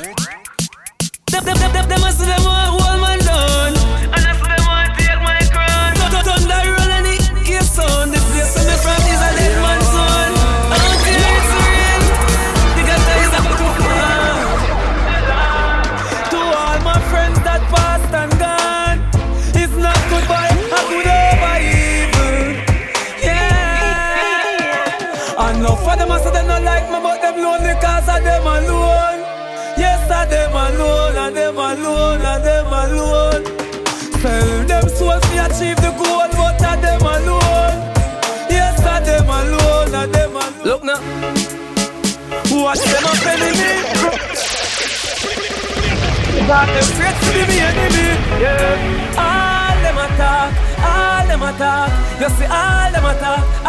[46.50, 48.08] Got them straight to me enemy.
[48.42, 49.22] Yeah.
[49.22, 50.50] All them attack,
[50.92, 51.90] all them attack.
[52.22, 53.60] You see all them attack.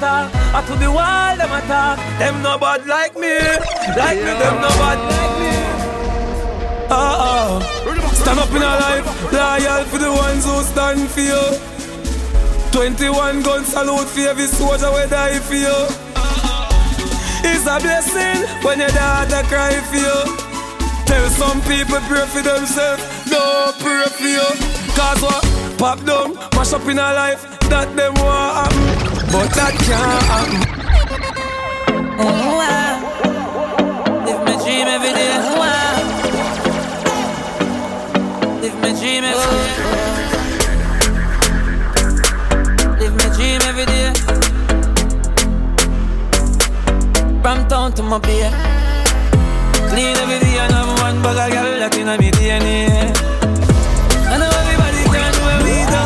[0.00, 0.32] talk.
[0.56, 1.98] I to the wall, them a talk.
[2.18, 3.36] Them no bad like me.
[4.00, 5.54] Like me, them no bad like me.
[6.90, 8.14] Ah, ah.
[8.16, 11.44] Stand up in a life, loyal for the ones who stand for you.
[12.72, 15.78] 21 gun salute for every soldier we die for you.
[17.42, 20.49] It's a blessing when your daughter cry for you.
[21.10, 24.46] Tell some people pray for themselves, no pray for you.
[24.94, 25.42] Cause what?
[25.76, 30.62] Pop down, mash up in our life that them want but that can't happen.
[32.18, 32.26] Oh,
[32.58, 32.94] wow.
[34.26, 35.30] Live my dream every day.
[35.38, 35.60] Oh.
[38.60, 39.72] Live my dream every day.
[43.00, 44.08] Live my dream every day.
[47.42, 48.79] From town to my beer.
[49.90, 53.10] Clean every day and have one bag of girl that inna me DNA.
[54.30, 56.02] I know everybody can do what we do.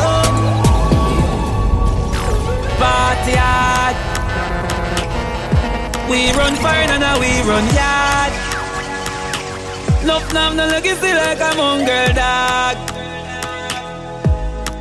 [2.81, 3.95] Party hard.
[6.09, 8.33] We run fire and now we run yard.
[10.03, 12.77] Nuff now no legacy like a mongrel dog.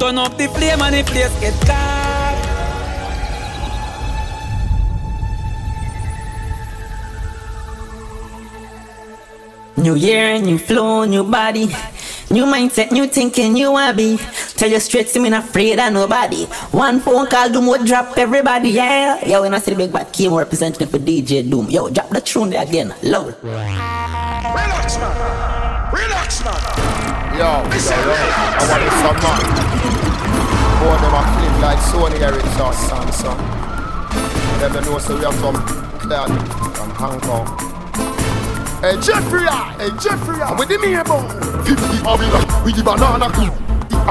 [0.01, 2.04] Turn up the flame and the place get caught.
[9.85, 11.69] New year, new flow, new body.
[12.31, 14.17] New mindset, new thinking, new hobby.
[14.57, 16.47] Tell you straight, see me not afraid of nobody.
[16.73, 19.23] One phone call, Doom would drop everybody, yeah.
[19.27, 21.69] Yo, when I see the big bad Kim representing for DJ Doom.
[21.69, 23.37] Yo, drop the tune there again, loud.
[23.45, 25.93] Relax, man.
[25.93, 26.57] Relax, man.
[27.37, 28.17] Yo, yo, yo,
[28.57, 29.45] I want to some man.
[30.81, 33.37] Boy, them a flip like Sony Ericsson, Samsung.
[34.61, 35.61] Them they know so we have some
[36.01, 36.25] clear
[36.73, 37.74] from Hong Kong.
[38.85, 39.49] Hey Jeffrey,
[39.81, 40.55] hey Jeffrey, ah.
[40.61, 41.25] with the me about
[41.65, 43.49] 50 Avila, with the banana crew.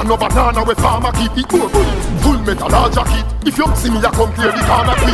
[0.02, 3.22] And no banana with farmer keep it more bullets Full metal large jacket.
[3.46, 5.14] If you see me I come clear the corner quick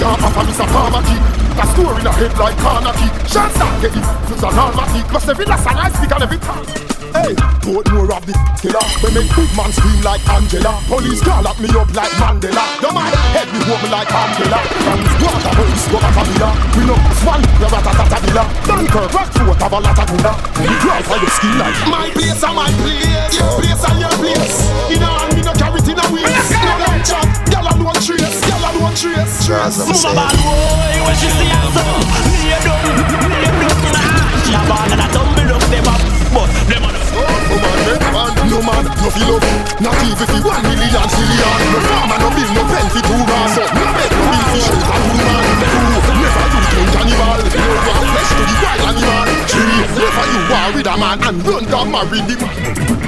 [0.00, 1.20] Can't papa miss a farmer key
[1.52, 5.28] That story in a head like corner key Chance get it Foods are normatic Cause
[5.28, 7.32] every last and I speak and every time Hey,
[7.64, 8.84] put more of the killer.
[9.00, 12.64] We make big man scream like Angela Police call at me up like Mandela.
[12.82, 14.58] The man head me home like Angela.
[14.84, 19.72] Guns, water, boys, go back a villa We know swan, we ratatatabila Dunkirk, Rockford, have
[19.72, 23.32] a lot of gula We drive for your skin like My place and my place.
[23.36, 24.56] Your place and your place.
[24.92, 26.50] In a hand, me no carry it in a waist.
[26.60, 29.48] No long chat, gyal alone trace Gyal alone trace.
[29.48, 32.00] Move a bad boy when she see her son
[32.44, 32.84] Lay down,
[33.32, 36.48] lay down in a hand She a ball and a tumble up them up But
[36.68, 39.42] them a Oh, man, man, no man, no feel up
[39.80, 41.58] Not even if one million trillion.
[41.72, 44.60] No farmer, no bill, no pen for two man So, no bed, no bill for
[44.62, 49.26] shelter, two man Two, never you turn cannibal No one flesh to the wild animal.
[49.50, 52.54] Three, never you war with a man And run down marry the man.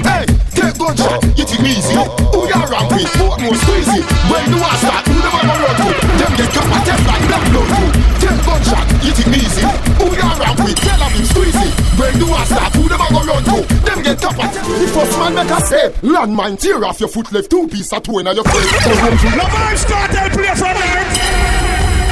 [0.00, 0.24] Hey,
[0.56, 1.94] take gunshot, you think easy?
[1.94, 4.00] Who ya ramp with, both more squeezy.
[4.26, 5.86] When the war start, who never go run to
[6.18, 7.68] Them get cap and them like black blood.
[8.18, 9.62] Take gunshot, you think easy?
[10.00, 11.68] Who ya ramp with, tell them him squeezy.
[12.00, 12.79] When the war start,
[13.10, 16.84] go run to Them get cap and The first man make a say Landmine tear
[16.84, 18.70] off your foot left Two piece of two in your face.
[18.84, 21.18] Go home to The Vybz Kartel play from night.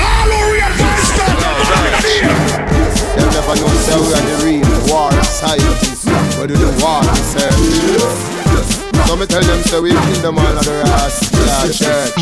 [0.03, 2.35] All who real Vybz Kartel man in the ear.
[3.15, 6.05] Them never know say we are the real war scientists.
[6.37, 10.65] But do the war research So me tell them say we kill them all of
[10.65, 12.17] the ass Yeah, church.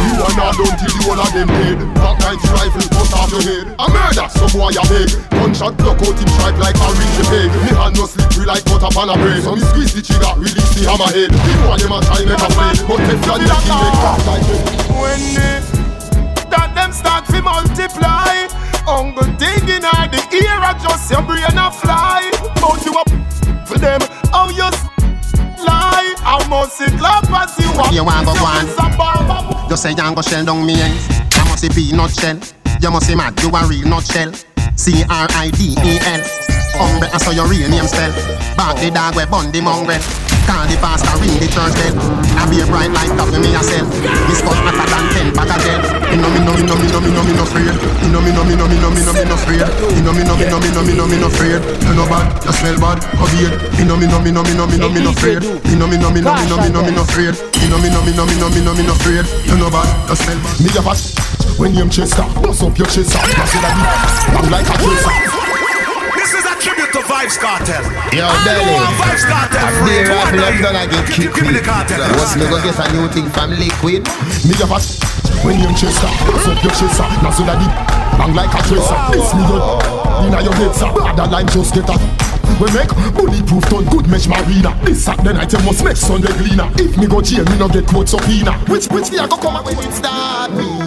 [0.00, 1.78] You are not done till you all of them dead.
[1.94, 3.66] Back 90 rifle cut off your head.
[3.78, 5.08] A murder, some boy a beg.
[5.30, 8.64] Gunshot block out him strike like a ring the peg Me hand no slippery like
[8.64, 9.42] butter pan a bread.
[9.42, 11.30] So me squeeze the trigger, release the hammerhead.
[11.32, 14.20] The boy them a try make a play But if you make him make back
[14.26, 14.44] like
[14.98, 15.80] When they
[16.50, 18.69] that them start to multiply.
[18.86, 22.30] Uncle digging out the ear, I just your brain a fly.
[22.60, 23.08] But you up
[23.66, 24.00] for them,
[24.32, 24.68] how you
[25.64, 26.14] lie?
[26.20, 27.92] How much it love as you up?
[27.92, 28.66] You want go one?
[29.70, 31.06] You say you go shell down me ends.
[31.32, 32.38] I must be peanut shell.
[32.80, 33.40] You must be mad.
[33.42, 34.32] You a real nutshell.
[34.76, 36.20] C R I D E L.
[36.80, 38.12] Umbre, I saw your real name spell.
[38.56, 40.00] Back the dog we bun the mongrel.
[40.50, 41.94] Call the pastor, ring the church bell.
[42.34, 43.86] I be a bright light up in me myself.
[44.26, 45.78] Miss cut hotter than ten of gel.
[46.10, 47.70] You know me, know me, know me, know me, know me, no afraid.
[48.02, 49.62] You know me, know me, know me, know me, know me, no afraid.
[49.94, 51.62] You know me, know me, know me, know me, know me, no afraid.
[51.86, 52.98] You know bad, you smell bad,
[53.30, 53.54] here.
[53.78, 55.38] You know me, know me, know me, know me, know me, no afraid.
[55.70, 57.38] You know me, know me, know me, know me, know me, no afraid.
[57.62, 59.22] You know me, know me, know me, know me, know me, no afraid.
[59.46, 60.58] You know bad, you smell bad.
[60.58, 60.98] Me a bad.
[61.62, 63.22] When you chester, bust up your chest up.
[63.38, 65.39] Pass it a bit, long like a tracer.
[66.60, 67.84] This is a tribute to Vybz Kartel.
[68.12, 68.64] Yo, I Belly.
[68.68, 69.64] know a Vybz Kartel.
[69.64, 71.34] After the rifle, I'm gonna get kicked.
[71.34, 72.00] Give me the cartel.
[72.20, 74.04] What's me gonna get a new thing from Liquid?
[74.44, 74.84] Me a fat
[75.40, 77.08] when you chester, bust up your chest up.
[77.24, 77.72] Now so that deep,
[78.20, 78.98] bang like a tracer.
[79.16, 79.64] It's me good.
[80.28, 80.92] Inna your head, sir.
[80.92, 81.96] That line just get a
[82.60, 84.76] We make bulletproof done good mesh marina.
[84.84, 86.68] This Saturday night you must make Sunday cleaner.
[86.76, 88.52] If me go jail, me no get court subpoena.
[88.68, 90.79] Which which me I go come up when it start me?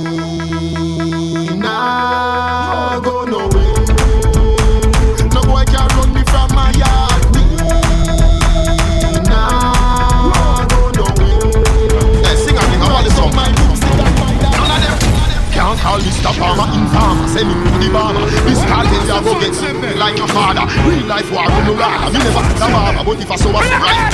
[16.23, 16.39] Mr.
[16.39, 18.23] Farmer informer, send him to the barber.
[18.47, 20.63] This cartel you go get something like your father.
[20.87, 22.07] Real life war with no rara.
[22.15, 24.07] Me never had a barber, but if I saw a right,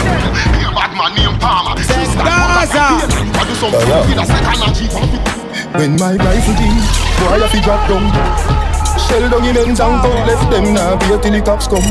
[0.49, 1.77] be a bad man named Palmer.
[1.77, 3.05] Sister, Gaza.
[3.05, 5.21] I do some food with a second and cheap and
[5.77, 6.81] When my rifle ding,
[7.21, 8.01] boy I fi drop down
[9.05, 11.85] Shell down in ends and cut left them now be till the cops come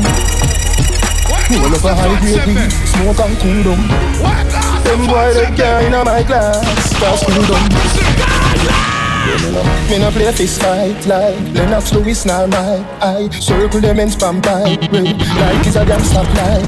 [1.47, 3.81] Roll up a high grade weed, smoke and cool down
[4.83, 8.08] Them boy they care in my class, cause cool down
[9.43, 14.41] me no play fist fight like Lennox Lewis now my I circle them and spam
[14.43, 16.67] pipe Like it's a damn stoplight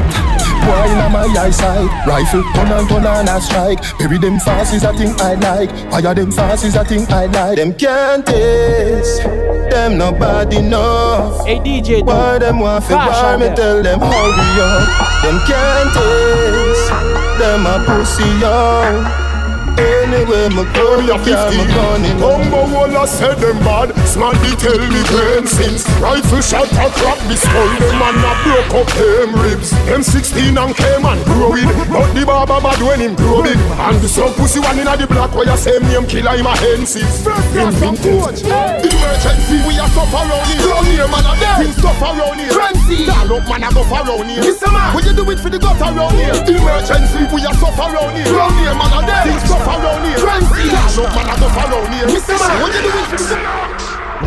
[0.61, 3.79] Boy in my eyesight Rifle turn and turn and a strike.
[3.97, 7.25] Bury them fast is a thing I like Fire them fast is a thing I
[7.25, 7.57] like.
[7.57, 13.55] Them can't taste Them not bad enough Hey DJ Why them want fi war me
[13.55, 16.89] tell them hurry up Them can't taste
[17.39, 19.30] Them a pussy young
[19.79, 23.95] Anyway, my girl, me a 15 Bumbo walla said them bad.
[24.07, 28.83] Smarty tell me claim since Rifle shot a crack me skull Them man a broke
[28.83, 29.71] up them ribs.
[29.87, 33.55] Them 16 and came and grow it But the barber bad when him grow big
[33.79, 36.53] And the some pussy one inna the black Where you same name killer him a
[36.59, 37.23] hensis.
[37.55, 40.67] Him vintage Emergency we a suffer round here.
[40.67, 42.51] Round here man a dead Things tough around here.
[42.51, 44.43] Frenzy Call up man a go for round here.
[44.43, 44.67] Mr.
[44.67, 44.91] Man.
[44.91, 46.35] When you do it for the gutter round here?
[46.35, 47.21] Emergency.
[47.31, 48.27] We a suffer round here.
[48.35, 49.60] Round here man a dead Things tough
[50.17, 52.39] Frenzy Call up man go for round here Mr.
[52.39, 53.80] Man When you do it for the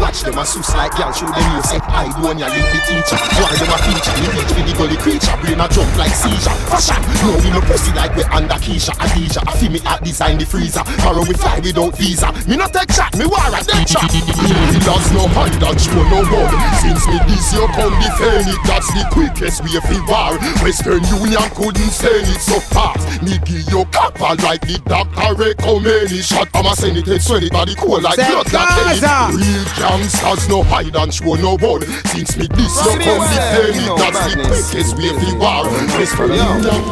[0.05, 2.80] Watch them a sus like gal show them you say I don't ya link the
[2.84, 3.16] teacher.
[3.40, 4.12] Why them a feature?
[4.20, 5.32] Me reach for the gully creature.
[5.40, 6.52] Brain a jump like seizure.
[6.68, 7.00] Fashion.
[7.24, 8.92] No we no pussy like we under Keisha.
[9.00, 10.84] Adidja I feel me at design the freezer.
[11.00, 12.28] Borrow we fly without visa.
[12.44, 15.96] Me no take shot Me war a dead shot The lads no hide and show
[16.12, 16.52] no bug
[16.84, 20.36] Since me this year come defend it That's the quickest way for war.
[20.61, 23.09] Western Union couldn't send it so fast.
[23.24, 26.28] Me give you copper like the doctor recommend it.
[26.28, 29.32] Shot from a senate head sweat it body cool like blood that.
[29.32, 33.97] Real gangsters no hide and show no bud Since me this year come defend it
[33.97, 35.64] That's the quickest way for war
[35.95, 36.82] Western Union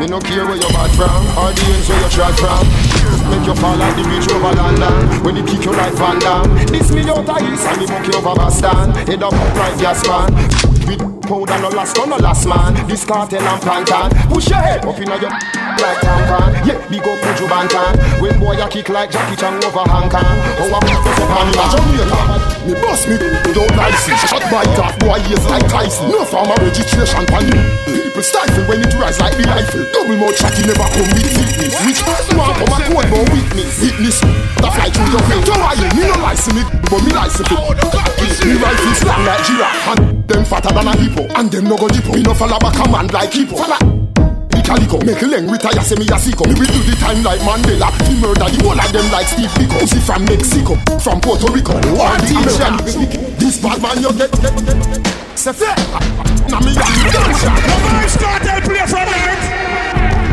[0.00, 2.64] Me no care where you bad from Or the ends where you trod from.
[3.28, 6.66] Make you fall like the beach over London When they kick you like Van Damme
[6.72, 8.90] This me out of east and the monkey over Boston.
[9.06, 10.32] Head up like gas man.
[10.34, 10.71] With
[11.32, 12.74] powder no last no last man.
[12.86, 17.18] This cartel and plantain Push your head up inna your like tampon Yeah, big up
[17.24, 20.36] Buju Banton When boy you kick like Jackie Chan over Hong Kong.
[20.60, 22.20] Oh, I put this up on me Jamaica
[22.68, 26.10] Me boss me without license Shot by top boy ears like Tyson.
[26.10, 30.62] No farmer registration pan People stifle when it rise like the rifle Double mouth chatty
[30.62, 33.82] never come with fitness Which want come a code more witness?
[33.82, 34.20] Witness.
[34.62, 38.46] That fly through your brain Don't worry, me no license it But me license it
[38.46, 38.54] Me.
[38.62, 42.14] Rifle slang like giraffe And them fatter than a hippo And them no go dippo
[42.14, 43.56] Me no follow back a man like hippo.
[43.56, 44.01] Follow
[44.62, 47.22] the calico Make a leng retire say me a sicko Me will do the time
[47.22, 47.90] like Mandela.
[48.06, 49.78] He murder the whole of them like Steve Biko.
[49.80, 51.74] Pussy from Mexico From Puerto Rico.
[51.92, 54.78] War the American This bad man you get get get
[55.38, 55.74] Say fair
[56.48, 59.42] Now me a dance The Vybz Kartel play from night.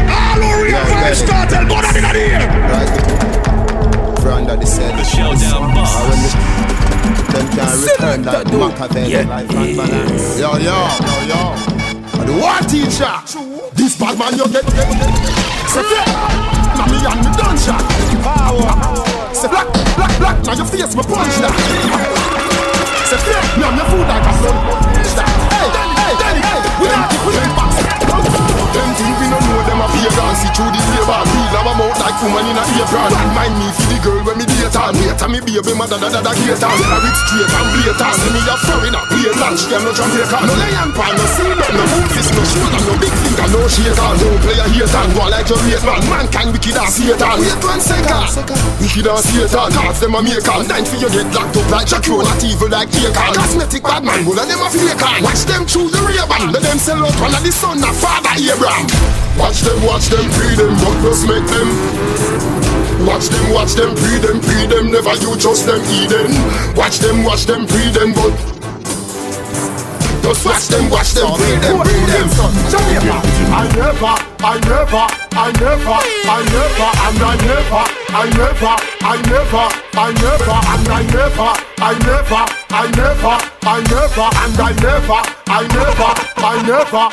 [0.10, 2.42] All who real Vybz Kartel go down in the ear.
[4.22, 6.34] Front of the set The showdown boss.
[7.30, 10.40] Them can't return that Machiavelli life and balance.
[10.40, 11.42] Yo yo yo yo.
[12.26, 13.49] The war teacher
[13.80, 16.04] This bad man you get Say fair
[16.76, 17.80] Now me and me shot
[18.20, 18.76] Power.
[19.34, 21.56] Say black black black Now your face me punch that
[23.08, 24.52] Say fair Me and me food like a sun.
[25.48, 26.60] Hey hey hey hey.
[26.82, 27.19] We not
[29.94, 33.12] pagan See through the Real have a mouth like woman in a apron.
[33.34, 36.22] Mind me for the girl when me date on Later me baby mother da da
[36.22, 39.82] da gate on her it's straight and blatant See me a foreigner Blatant She am
[39.84, 43.62] no Jamaican No lion pan No seal No movies No shoulder No big finger No
[43.68, 46.02] shaker No player hater Go like your mate man.
[46.10, 47.36] Mankind wicked as Satan.
[47.42, 48.30] Wait one second.
[48.80, 49.70] Wicked as Satan.
[49.74, 52.70] Cause them a make on Nine for you get locked up like Shakur Not evil
[52.70, 56.00] like Jacob Cosmetic bad man Bull and them a fake on Watch them through the
[56.06, 58.88] rear band Let them sell out One of the son of father Abraham.
[59.40, 61.70] Watch them, watch them, free them, God just make them.
[63.06, 66.32] Watch them, watch them, free them, free them, never you trust them, Eden.
[66.76, 68.34] Watch them, watch them, free them, but
[70.24, 72.30] just watch them, watch them, free them, free them.
[73.52, 79.66] I never, I never I never, I never, and I never, I never, I never,
[79.94, 85.64] I never, and I never, I never, I never, I never, and I never, I
[85.70, 87.04] never, I never.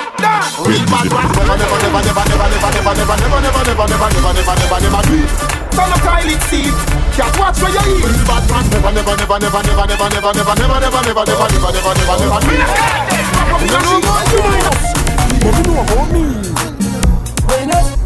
[0.64, 3.86] Real bad man, never, never, never, never, never, never, never, never, never, never, never, never,
[3.86, 5.30] never, never, never, never do it.
[5.76, 6.76] Turn up toilet seat,
[7.14, 8.00] can't watch where you eat.
[8.00, 11.24] Real bad man, never, never, never, never, never, never, never, never, never, never, never, never,
[11.26, 12.64] never, never, never, never do it.
[13.56, 14.40] You know about you,
[15.40, 16.24] but you know about me.
[17.46, 18.05] When I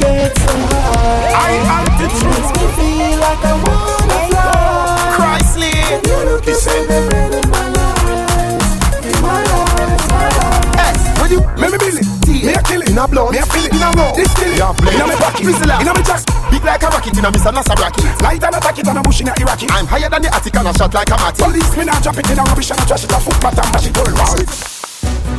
[0.00, 5.14] get so high, I altitude makes me feel like I wanna fly.
[5.16, 5.74] Christly,
[6.08, 6.82] you look Listen.
[6.88, 8.64] the red in my eyes,
[9.06, 10.72] in my eyes, my eyes.
[10.80, 12.02] Yes, when you Me me Billy,
[12.46, 14.14] me a kill it in a blood, me a feel it in a road.
[14.16, 14.94] This kill it, Yeah, play.
[14.94, 15.78] in a me pocket, Whistler.
[15.80, 16.24] in a me jacks.
[16.50, 18.04] big like a rocket in a miss and a rocket.
[18.22, 19.66] Light and attack it and a bush in a Iraqi.
[19.70, 21.42] I'm higher than the attic and a shot like a matty.
[21.44, 23.72] Police me now drop it in a rubbish and a trash it a footpath and
[23.72, 24.89] mash it all round.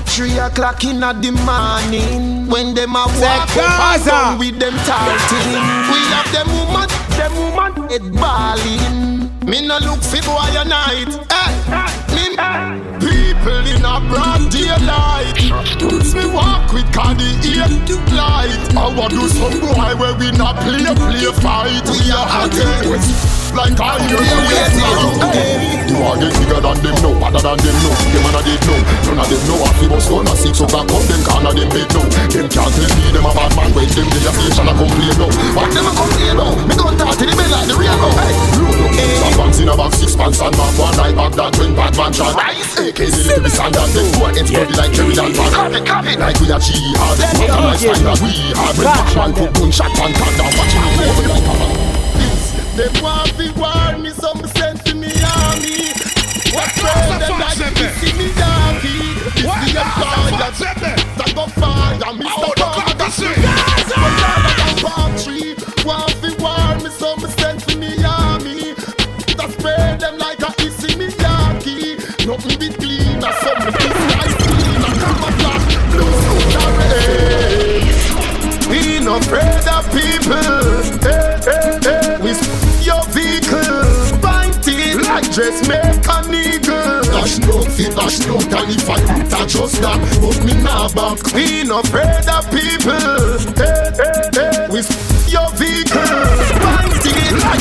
[0.05, 4.09] Three o'clock in the morning when them a walk up and Gaza.
[4.09, 5.51] down with them talking.
[5.91, 9.20] We have them woman, them woman head balling.
[9.45, 11.09] Me no look for boy a night.
[11.33, 11.49] Hey,
[12.13, 12.29] me
[13.01, 15.33] people in a broad daylight.
[16.13, 17.65] Me walk with candy ear
[18.13, 18.61] light.
[18.77, 21.81] I want do some boy where we not play play fight.
[21.89, 22.53] We are hot
[23.57, 25.81] like I hear you.
[25.89, 27.89] You are get bigger than them no, better than them no.
[28.13, 28.77] Them and a dead now.
[29.09, 31.01] None of them know a fi bust gun a six o'clock up.
[31.09, 32.05] Them can't of them bed now.
[32.29, 35.17] Them can't tell me them a bad man when them day a station a complain
[35.17, 35.33] now.
[35.57, 36.53] What them a complain now?
[36.69, 38.21] Me gun talk to the bell like the real now.
[38.21, 38.61] Hey.
[39.21, 41.97] Some pants in a bag, six pants and back one night back that when bad
[41.97, 42.37] man shot.
[42.77, 45.33] AK's a little standard, then four ends bloody like Jerry and
[45.87, 46.13] copy.
[46.17, 48.73] Like we are jihad, but a time that we had.
[48.77, 51.73] When Batman put gunshot and cut down, watching me over like a man.
[52.77, 55.89] Them want fi war me, some send to me army.
[56.53, 58.29] What friend them like to see me?
[59.33, 62.49] This the empire that go fire, Mr.
[62.59, 62.90] Pharmacy.
[72.45, 76.15] Or something be nice clean, or camouflage, blue.
[78.69, 80.57] We no afraid of people.
[81.01, 82.17] Hey, hey, hey.
[82.21, 82.31] We
[82.83, 83.85] your vehicle,
[84.21, 87.03] fighting like dressmaker nigga.
[87.03, 90.89] Dash no fit, dash no can if I put a just that But me nah
[90.93, 93.37] back We no afraid of people.
[93.55, 94.67] Hey, hey, hey.
[94.69, 94.79] We
[95.29, 96.80] your vehicle,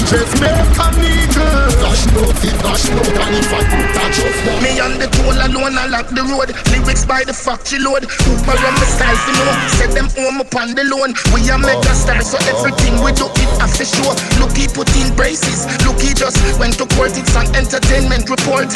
[0.07, 1.49] dressmaker nigga.
[1.81, 5.09] Dash no fit, dash no can if I put a just that Me on the
[5.11, 6.53] toll alone, I lock the road.
[6.71, 8.05] Lyrics by the factory load.
[8.05, 9.53] Uber on the style, you know.
[9.79, 11.15] Set them home upon the loan.
[11.35, 14.15] We are mega stars, so everything we do it after show.
[14.39, 15.67] Look, he put in braces.
[15.87, 17.17] Look, he just went to court.
[17.17, 18.71] It's an entertainment report.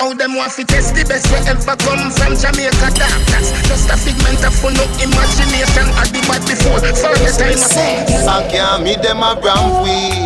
[0.00, 2.88] How them want to test the best we ever come from Jamaica.
[2.96, 5.86] That, that's just a figment of fun, no imagination.
[5.96, 6.80] I did what before.
[6.80, 8.26] For the time I say.
[8.26, 10.25] I can't meet them a brand weed.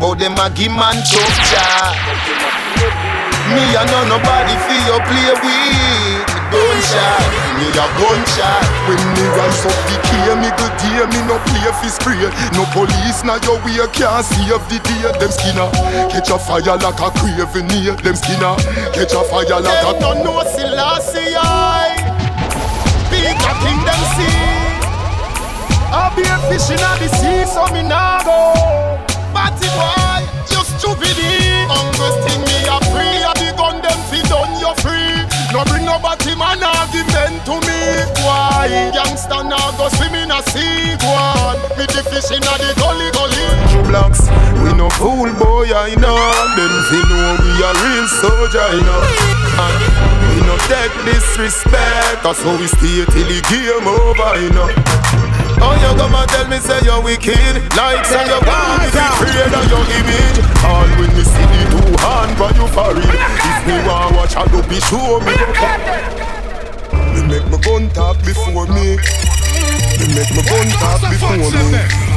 [0.00, 1.24] But them a give man choke.
[3.52, 6.34] Me a know nobody feel you play with.
[6.54, 7.24] Gunshot,
[7.58, 11.66] Me a gunshot When me rise up the key Me go dear Me no play
[11.82, 15.66] fi spray No police na your way Can't save the day Them skinner
[16.10, 18.54] Catch a fire like a craving near Them skinner
[18.94, 21.98] Catch a fire like a them no know Selassie I.
[23.10, 24.33] Big a king them see.
[26.04, 28.52] I be a fish in the sea, so me nah go.
[29.32, 31.14] Batty boy, you stupid.
[31.64, 35.16] Hungry thing me a free A the gun them fi done you free
[35.48, 37.80] No bring no batty man argument to me
[38.20, 38.92] Why?
[38.92, 43.08] Youngster now go swim in a sea One Me the fish in a the gully
[43.16, 44.28] gully Two blocks
[44.60, 46.20] We no fool boy I know
[46.52, 49.02] Them fi know we a real soldier I know
[49.64, 49.80] And
[50.36, 54.68] We no take disrespect That's how we stay till the game over I know
[55.62, 57.54] Oh, you come and tell me say you're wicked?
[57.76, 60.38] Like say you're gone if you afraid of your image.
[60.64, 63.04] All when me see the two hand by you for it.
[63.04, 65.34] If me want watch I do be show me.
[67.14, 68.96] Me make my gun talk before me.
[69.98, 72.13] Me make my gun talk before me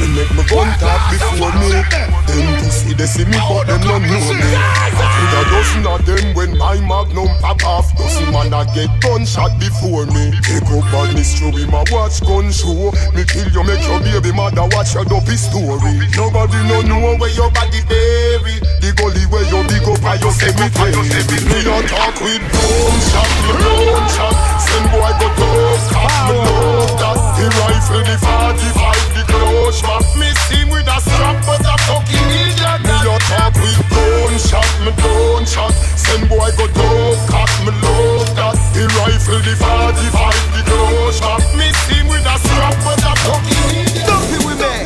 [0.00, 1.76] Me make my gun talk before me.
[2.24, 4.16] Them pussy they see me but them no know me.
[4.16, 7.92] With a dozen of them when my magnum pop off.
[8.00, 10.32] Dozen man a get gunshot before me.
[10.40, 12.96] Take up badness through him a watch gun show.
[13.12, 16.00] Me kill you make your baby mother watch your dopey story.
[16.16, 20.32] Nobody no know where your body bury The gully where you big up by your
[20.32, 20.96] cemetery.
[21.44, 24.49] Me a talk with boom shot, me boom shot
[24.80, 30.00] when boy go to Oscar, me love Oscar The rifle, the 45, the close man
[30.16, 32.80] Me team with a strap, but a fucking idiot.
[32.88, 35.76] Me a talk with gunshot, me drone shot.
[36.00, 41.40] Same boy go to Oscar, me love that The rifle, the 45, the close man
[41.60, 44.08] Me team with a strap, but a fucking idiot.
[44.08, 44.79] Don't be with me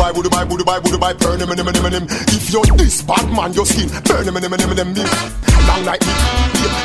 [0.00, 2.06] buy, would buy, burn him, him, him, him.
[2.32, 5.08] If you're this bad man, your skin, burn him, him, him, him, him.
[5.68, 5.96] Long me,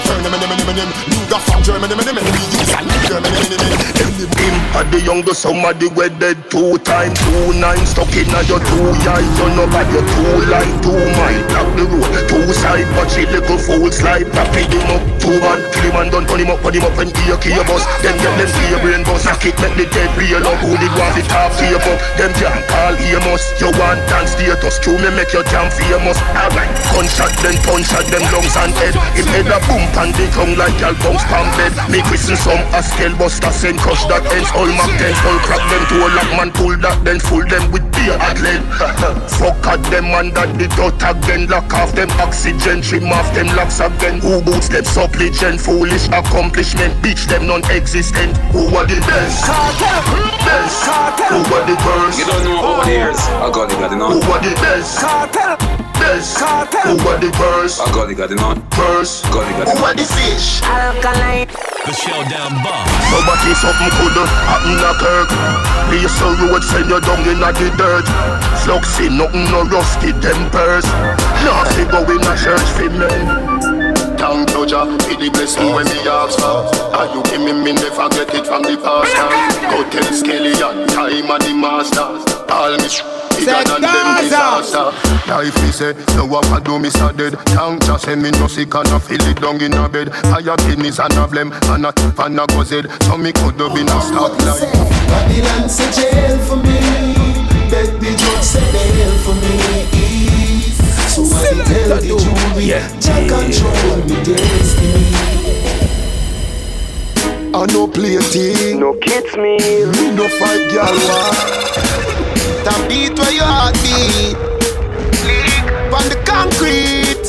[0.04, 0.90] burn him, him, him, him.
[1.08, 2.36] Luger from Germany, him, him, him.
[2.52, 2.76] Use
[3.08, 3.96] Germany, him, him, him.
[4.16, 8.92] Him at the youngest somebody wedded two times, two nine stuck in a your two
[9.04, 9.24] yard.
[9.40, 13.58] You know your two line, two mile, block the road, two side, but she little
[13.58, 16.76] fool slide, papi him up, two man, kill him and done, put him up, put
[16.76, 17.84] him up and gear, gear bus.
[18.04, 18.50] Then get them
[18.84, 20.60] brain bus, knock it, make the dead real up.
[20.62, 21.98] Who did want the top fear up?
[22.20, 23.42] Them can't call Amos.
[23.58, 26.20] You want dance status, true me make your jam famous.
[26.36, 28.94] Alright, gunshot then punch at them lungs and head.
[29.18, 31.74] If head a boom and the tongue like y'all bounce pan bed.
[31.90, 35.64] Me christen some a scale buster, send crush that ends all my tens, all crack
[35.74, 38.62] them to a lock man, pull that then full them with beer at lead.
[39.40, 43.48] Fuck at them and under the dot again, lock off them oxygen, trim off them
[43.56, 44.20] locks again.
[44.20, 48.38] Who boots them supplicant, foolish accomplishment, bitch them non-existent.
[48.52, 49.46] Who are the best?
[50.46, 50.86] Best.
[51.30, 52.20] Who are the worst?
[52.20, 53.20] You don't know over the years.
[53.44, 54.24] I got it, got it Who on.
[54.32, 55.04] are the best?
[56.00, 56.40] Best.
[56.40, 57.82] Who are the worst?
[57.82, 58.64] I got it, got it on.
[58.80, 59.24] Worst.
[59.32, 59.92] Got it, got it Who on.
[59.92, 60.64] are the fish?
[60.64, 61.48] Alkaline.
[61.86, 62.88] The showdown boss.
[63.12, 64.18] Nobody something could
[64.50, 65.30] happen a Kirk
[65.86, 68.06] Place a road send you down in the dirt
[68.66, 70.86] Fluxy nothing no rusty tempers
[71.46, 73.75] Now fi go in a church fi men
[74.26, 76.66] You Jah for the blessing when me ask for
[76.98, 77.54] And you give me?
[77.54, 79.30] Me never get it from the pastor
[79.70, 84.90] Go tell Skelly and time of the masters All me bigger than them disaster.
[85.28, 87.38] Life me say, no what I do me so dead.
[87.54, 90.14] Thank Jah say me no sick and I feel it down in a bed.
[90.32, 93.60] Fire kidneys and a blem and a tip and a go zed So me could
[93.60, 94.72] have been a start like
[95.12, 95.92] Babylon say?
[95.92, 96.80] Jail for me.
[97.70, 100.55] Beg the judge say bail for me.
[101.16, 105.16] So I tell the jury, Jah control me destiny.
[107.56, 111.32] I no play team No kids me Me no fight girl war
[112.68, 114.36] That beat where your heart beat.
[115.96, 117.24] On the concrete.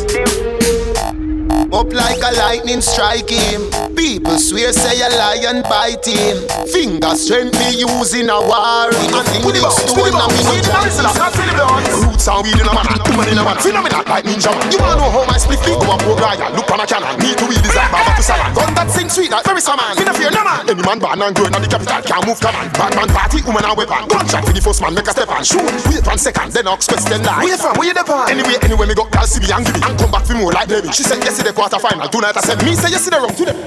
[1.73, 3.71] Up like a lightning strike him.
[3.95, 6.43] People swear say a lion bite him.
[6.73, 8.91] Finger strength me using a war.
[8.91, 12.87] And thing big stone and me and weed in a man.
[12.91, 13.57] And woman in a man.
[13.59, 14.67] Phenomenal like ninja man.
[14.71, 17.15] You wanna know how my split feet go a pro Ryan Look on a cannon.
[17.23, 19.95] Me to weed is like Baba to Salon Gun that sing sweet like very salmon
[19.97, 20.67] Me no fear no man.
[20.67, 23.65] Any man born and grown on the capital Can't move command Bad man party woman
[23.65, 24.05] and weapon.
[24.11, 25.43] Gunshot for the first man make a step on.
[25.47, 28.57] Shoot wait one second then ask question line Where you from where you depend Anyway
[28.63, 30.91] anyway me go call CB and give it And come back for more like Debbie.
[30.93, 33.59] She said yesterday quarter final Tonight I said me say yesterday wrong to them.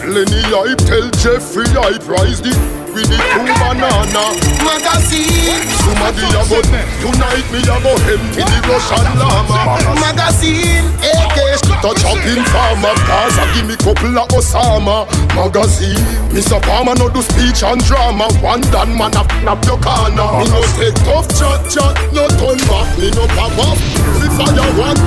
[0.00, 4.24] Lenny hype tell Jeffrey hype rise the with the two banana
[4.66, 5.62] magazine.
[5.86, 6.58] Somebody a go
[7.02, 10.86] tonight me a go empty the Russian llama magazine.
[11.00, 11.38] AK
[11.82, 15.98] touch up in farmer Gaza give me couple of Osama magazine.
[16.34, 16.60] Mr.
[16.62, 18.26] Palmer no do speech and drama.
[18.42, 20.26] One done man up up your corner.
[20.42, 22.86] Me no take tough chat chat no turn back.
[22.98, 23.78] Me no pop up
[24.18, 24.98] the fire one.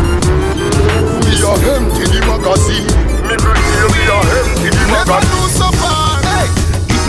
[1.27, 2.87] We are empty the magazine.
[3.27, 5.03] Me you we are empty the magazine.
[5.03, 5.72] Never do so far.
[5.72, 5.72] Hey, it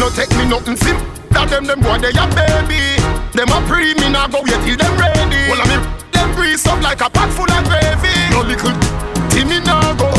[0.04, 0.96] no take me nothing sim.
[1.32, 3.00] That them them boy they a baby.
[3.32, 5.48] Them a pre me now go wait till them ready.
[5.48, 5.80] Well I mean
[6.12, 8.12] them grease up like a pot full of gravy.
[8.28, 8.76] No little
[9.32, 10.12] Timmy now go.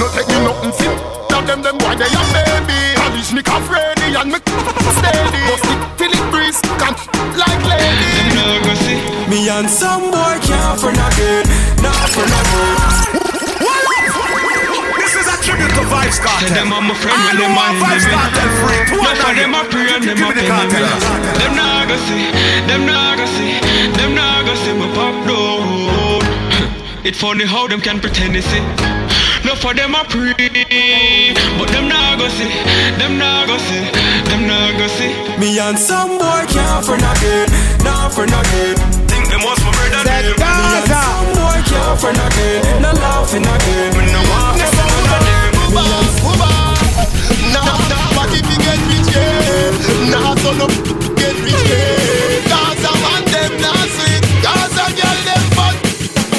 [0.00, 0.96] No take me nothing sim.
[1.28, 2.80] That them them boy they a baby.
[2.96, 5.40] Polish me calf ready and me steady.
[5.44, 6.96] Go stick till it breeze can
[7.36, 8.16] like lady.
[9.28, 11.44] Me and some boy can't for nothing,
[11.84, 13.05] not for nothing.
[15.56, 16.54] This is a tribute to Vybz Kartel.
[16.54, 18.82] Them are my friend when I them know are in Vybz Kartel free.
[18.86, 20.84] To No one of them a pray and them Give a me the penny cartel.
[21.40, 22.24] Them nah go see,
[22.68, 23.56] them nah go see,
[23.96, 26.20] them nah go see me pop down.
[27.04, 28.60] It funny how them can pretend they see.
[29.44, 30.34] No for them a pray,
[31.56, 32.50] but them nah go see,
[32.98, 33.84] them nah go see,
[34.28, 35.14] them nah go see.
[35.38, 37.46] Me and some boy can't for nothing,
[37.84, 38.76] not for nothing.
[39.06, 40.36] Think them was my brother them.
[40.36, 43.90] Me and some boy can't for nothing, not laughing again.
[43.96, 44.95] Me no want to
[45.78, 50.10] and Nah, nah, what if you get rich, yeah?
[50.10, 50.66] Nah, so no
[51.16, 52.48] get rich, yeah.
[52.48, 54.22] Gaza man, them nah sweet.
[54.42, 55.74] Gaza girl, them fun.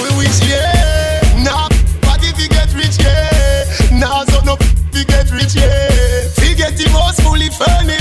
[0.02, 1.44] We wish, yeah.
[1.44, 1.70] Nah,
[2.06, 3.66] what if you get rich, yeah?
[3.92, 4.58] Nah, so no
[5.06, 6.28] get rich, yeah.
[6.42, 7.97] We get the most fully furnished,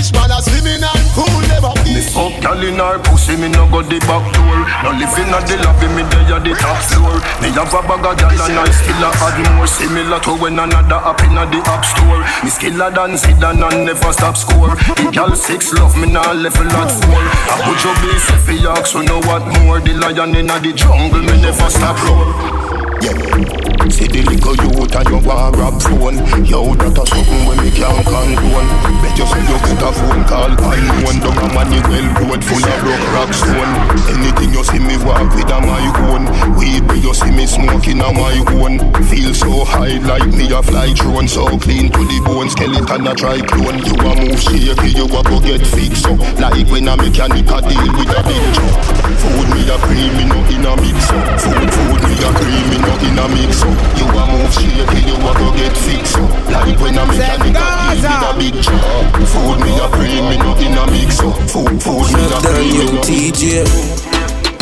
[2.46, 4.58] Me in her pussy, me no go the back door.
[4.86, 7.18] No living at the lobby, me dey at the top floor.
[7.42, 9.66] Me have a bag of gal and I still a add more.
[9.66, 12.22] Similar to when another up in the app store.
[12.46, 14.74] Me skiller than Zidane and never stop score.
[14.94, 17.22] The gal six love me now level at four.
[17.50, 19.80] I put your beef if you ask, so know what more.
[19.80, 23.66] The lion in the jungle, me never stop roar Yeah.
[23.86, 27.70] See the little youth and you want rap phone Yo, that a something when me
[27.70, 28.68] can't condone.
[28.98, 32.42] Bet you say you get a phone call I one down a money well road
[32.42, 33.72] full of rock rock stone.
[34.10, 36.26] Anything you see me walk with a my own.
[36.58, 38.82] Weed where you see me smoking a my own.
[39.06, 41.28] Feel so high like me a fly drone.
[41.30, 43.86] So clean to the bone, skeleton a try clone.
[43.86, 46.18] You a move shaky, you a go get fixed up.
[46.42, 48.82] Like when a mechanic a deal with a big truck.
[49.22, 51.22] Food me a cream, me no in a mix up.
[51.38, 55.00] Food, food me a cream, me no in a mix up you a move shaky,
[55.10, 56.16] you a go get fixed.
[56.16, 57.66] Up Like when a mechanic a
[57.98, 61.20] deal with a big truck Food me a cream, me no in a mix.
[61.20, 63.66] Up Food, food me a cream, me no TJ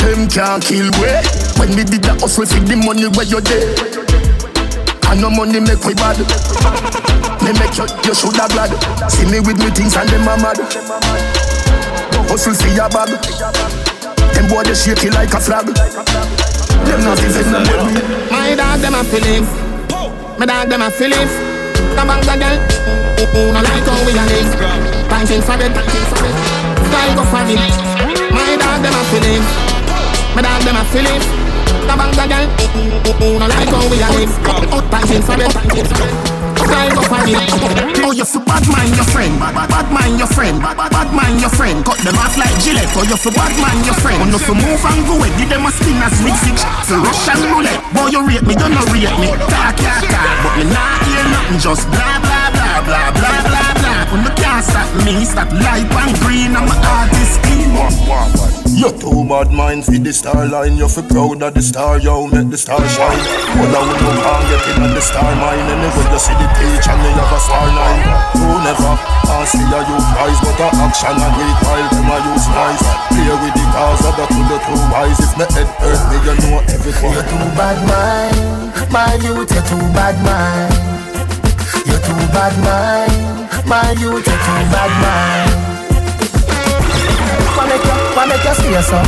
[0.01, 1.13] Them can't kill we.
[1.61, 3.69] When we did the hustle for the money where you there
[5.13, 6.19] And no money make we bad.
[7.45, 8.73] Me make you, you shoulda glad.
[9.11, 10.59] See me with me things and them a mad.
[12.29, 13.13] Hustle see your bag.
[14.35, 16.64] Them boy they shake it like a flag
[16.95, 17.19] them not
[17.67, 18.31] know me.
[18.31, 19.49] My dog them a feelings.
[20.39, 21.33] My dog them a feelings.
[21.97, 22.55] The bank of them.
[23.53, 24.53] No like how we a live.
[25.11, 25.75] Banking for it.
[26.89, 27.59] Style go for it.
[28.31, 29.47] My dog them a feelings.
[30.35, 31.44] My dog them a feelings.
[31.85, 32.49] The bank them.
[33.39, 34.33] No like how we a live.
[34.91, 36.35] Banking for it, banking for it.
[38.05, 40.91] Oh, you for bad mind your friend, bad, bad, bad mind your friend, bad, bad,
[40.91, 41.85] bad mind your friend.
[41.85, 42.89] Cut them off like Gillette.
[42.97, 44.21] Oh, you for bad mind your friend.
[44.21, 45.29] Oh, no for move and go away.
[45.37, 46.65] Give them a spin as with six.
[46.89, 47.81] For Russian roulette.
[47.93, 49.29] Boy, you rate me, you no rate me.
[49.49, 51.61] Talk, talk, talk, but me not hear nothing.
[51.61, 52.44] Just blah, blah,
[52.85, 54.13] blah, blah, blah, blah, blah.
[54.13, 56.57] When the can't stop me, stop light and green.
[56.57, 57.45] I'm an artist.
[58.75, 60.77] You too bad mind for the star line.
[60.77, 63.23] You feel proud of the star, yo, make the star shine.
[63.55, 65.63] Well, I would not can't get in on the star mine.
[65.63, 68.03] Anyway, you see the page and me have a star line.
[68.35, 68.93] Who never
[69.25, 72.85] can see a you prize, but a action and weak while them a use nice.
[73.15, 75.23] Play with the cars of the to the two wise.
[75.23, 77.15] If me head hurt me, you know everything.
[77.15, 81.14] You're too bad mind, my youth, you're too bad mind.
[81.85, 85.53] You're too bad mind, my youth, you're too bad mind.
[87.57, 88.99] Why make you, why make you stay so?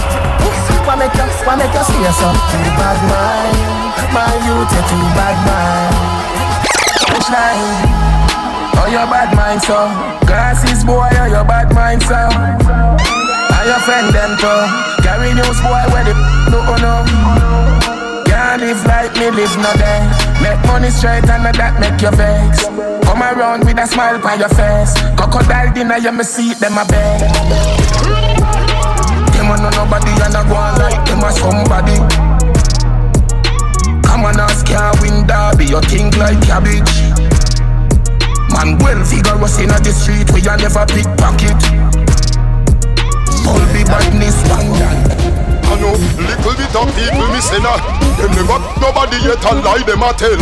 [0.85, 2.29] Why make you, why make you stay so?
[2.53, 3.59] Too bad mind,
[4.13, 5.97] my youth, you're too bad mind.
[7.09, 8.07] Punchline.
[8.79, 9.89] Oh, your bad mind, so
[10.27, 15.83] Glasses, boy, oh, your bad mind, so And your friend, them, too Carry news, boy,
[15.91, 16.13] where the
[16.53, 17.46] do oh, no
[18.67, 20.03] live like me, live no day.
[20.43, 22.67] Make money straight and that make you vex.
[23.07, 24.91] Come around with a smile on your face.
[25.15, 27.23] Crocodile dinner, you me see them a beg.
[29.31, 31.97] Them no nobody and a go on like them a somebody.
[34.03, 37.15] Come on, ask can't win derby, you think like cabbage.
[38.51, 41.61] Man well vigorous in the street where you never pickpocket.
[43.47, 45.36] All the badness one
[45.81, 47.81] Know little bit of people me say that
[48.17, 50.41] Them never nobody yet a lie them a tell.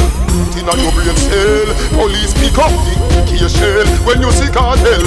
[0.54, 3.86] Inna your brain cell Police pick up the key shell.
[4.06, 5.02] When you see cartel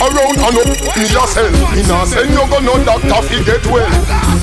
[0.00, 1.52] Around and up me a sell.
[1.76, 3.84] Me nah send you go no doctor fi get well.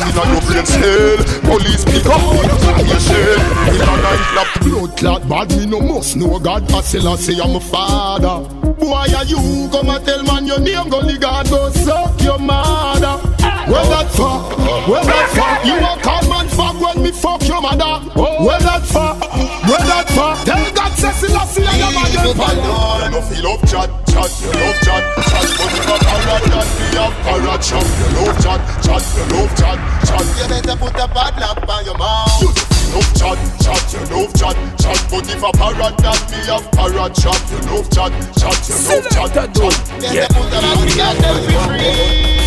[0.06, 1.18] Inna your brain cell
[1.50, 3.42] Police pick up the key shell.
[3.74, 6.70] Inna night lap Blood clot bad me no must know God.
[6.72, 8.46] I still I say I'm a father.
[8.78, 13.18] Boy are you come and tell man your name Gully God go suck your mother?
[13.66, 14.63] Where that fuck?
[14.84, 15.64] Where that fuck?
[15.64, 18.04] You a call man fuck when me fuck your mother.
[18.20, 19.16] Where that fuck?
[19.64, 20.44] Where that fuck?
[20.44, 24.28] Tell God say still I see your man your father You feel love chat, chat,
[24.44, 28.36] you love chat, chat But if a parrot that me have parrot chop You love
[28.44, 32.44] chat, chat, you love chat, chat You better put a bad lamp on your mouth.
[32.44, 32.52] You
[32.92, 37.16] love chat, chat, you love chat, chat But if a parrot that me have parrot
[37.16, 41.24] chop You love chat, chat, you love chat, chat You better put a bad lamp
[41.24, 42.43] on your mouth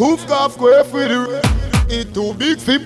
[0.00, 1.42] Goof cough, go for the
[1.90, 2.80] It too big fit,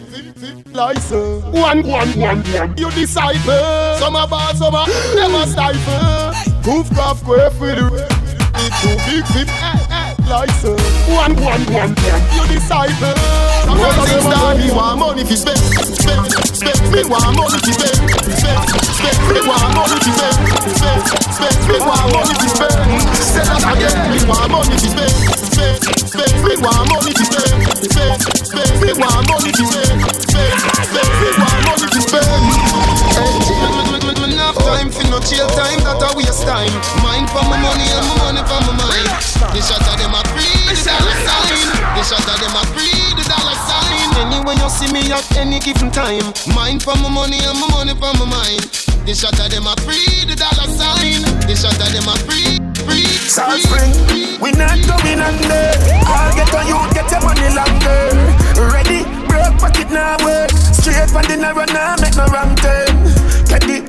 [0.74, 1.44] license.
[1.44, 2.76] One, one, one, one.
[2.76, 3.54] You disciple.
[4.00, 6.32] Some are bad, some are never stifle.
[6.64, 7.86] Goof cough, go for the
[8.56, 9.24] It too big
[10.24, 10.82] fit, license.
[11.08, 12.22] One, one, one, one.
[12.34, 13.14] You disciple.
[13.64, 16.92] Some of them are me want money fi spend, spend, spend.
[16.92, 19.18] Me want money fi spend, spend, spend.
[19.32, 20.38] Me want money fi spend,
[20.76, 21.02] spend,
[21.32, 21.56] spend.
[21.68, 23.00] Me want money fi spend.
[23.16, 23.96] Say that again.
[24.12, 25.14] Me want money fi spend,
[25.52, 26.32] spend, spend.
[26.44, 27.56] Me want money fi spend,
[27.88, 28.72] spend, spend.
[28.80, 31.10] Me want money fi spend, spend, spend.
[31.20, 32.73] Me want money fi spend.
[34.94, 36.70] For no chill time, that a waste time.
[37.02, 39.10] Mind for my money and my money for my mind.
[39.50, 41.66] The shot of them a free, the dollar sign.
[41.98, 44.08] The shot of them a free, the dollar sign.
[44.22, 46.30] Anyway you see me at any given time.
[46.54, 48.70] Mind for my money and my money for my mind.
[49.02, 51.26] The shot of them a free, the dollar sign.
[51.42, 53.90] The shot of them a free, free, South Spring,
[54.38, 55.74] we not going under.
[56.06, 58.14] I'll get on you, get your money longer.
[58.62, 60.54] Ready, broke pocket now work.
[60.70, 62.93] Straight from the narrow now, make no wrong turn.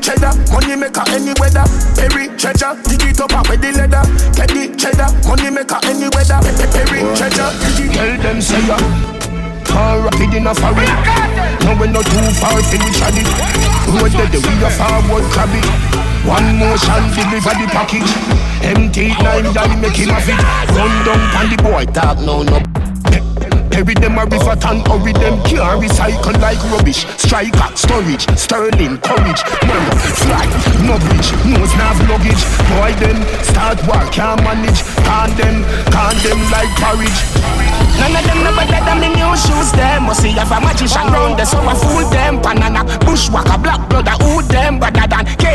[0.06, 1.66] Cheddar, money maker any weather.
[1.98, 4.06] Perry treasure, dig it up with the leather.
[4.38, 6.38] Get the cheddar, money maker any weather.
[6.70, 7.98] Perry treasure, dig it.
[7.98, 8.78] Tell them say ya.
[9.66, 10.94] Car rapid in a foreign.
[11.66, 13.26] No we not too far for we shoddy.
[13.98, 15.66] Road the we a forward crabby.
[16.22, 18.14] One motion deliver the package.
[18.62, 20.38] Empty nine die make him a fit.
[20.70, 22.85] Run down on the boy talk no no.
[23.76, 25.36] Bury them a river and hurry them.
[25.44, 27.04] Can't recycle like rubbish.
[27.20, 29.44] Striker, storage, sterling, courage.
[29.68, 30.48] Murmur, fly,
[30.88, 31.36] no bridge.
[31.44, 32.40] Nose nav luggage.
[32.72, 34.80] Boy them, start war, can't manage.
[35.04, 37.20] Can them, can them like porridge
[38.00, 40.04] None of them no better than the new shoes them.
[40.08, 42.40] Must see if a magician round there so I fool them.
[42.40, 44.40] Banana, bushwhacker, black I who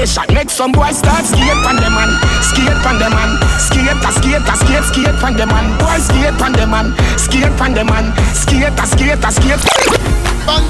[0.01, 2.11] them Better than K-shot, make some boys start skate pan them man.
[2.43, 3.37] Skate pan them man.
[3.59, 5.79] Skate, a skate, a skate, skate pan them man.
[5.79, 6.95] Boys skate pan them man.
[7.19, 8.13] Skate pan them man.
[8.35, 9.61] Skate, a skate, a skate.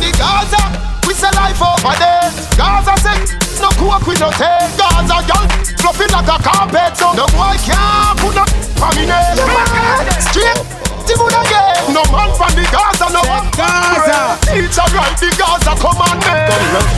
[0.01, 0.61] The Gaza,
[1.07, 2.31] we say life over there.
[2.57, 3.17] Gaza say,
[3.63, 5.47] no coke we no take Gaza girl,
[5.79, 6.97] fluffy like a carpet.
[6.97, 8.45] So no boy can't put no
[8.83, 9.37] on me name
[10.21, 10.61] Straight
[11.07, 11.95] Timun again.
[11.95, 14.37] No man from the Gaza, no man Gaza.
[14.53, 16.51] Teacher right the Gaza commandment.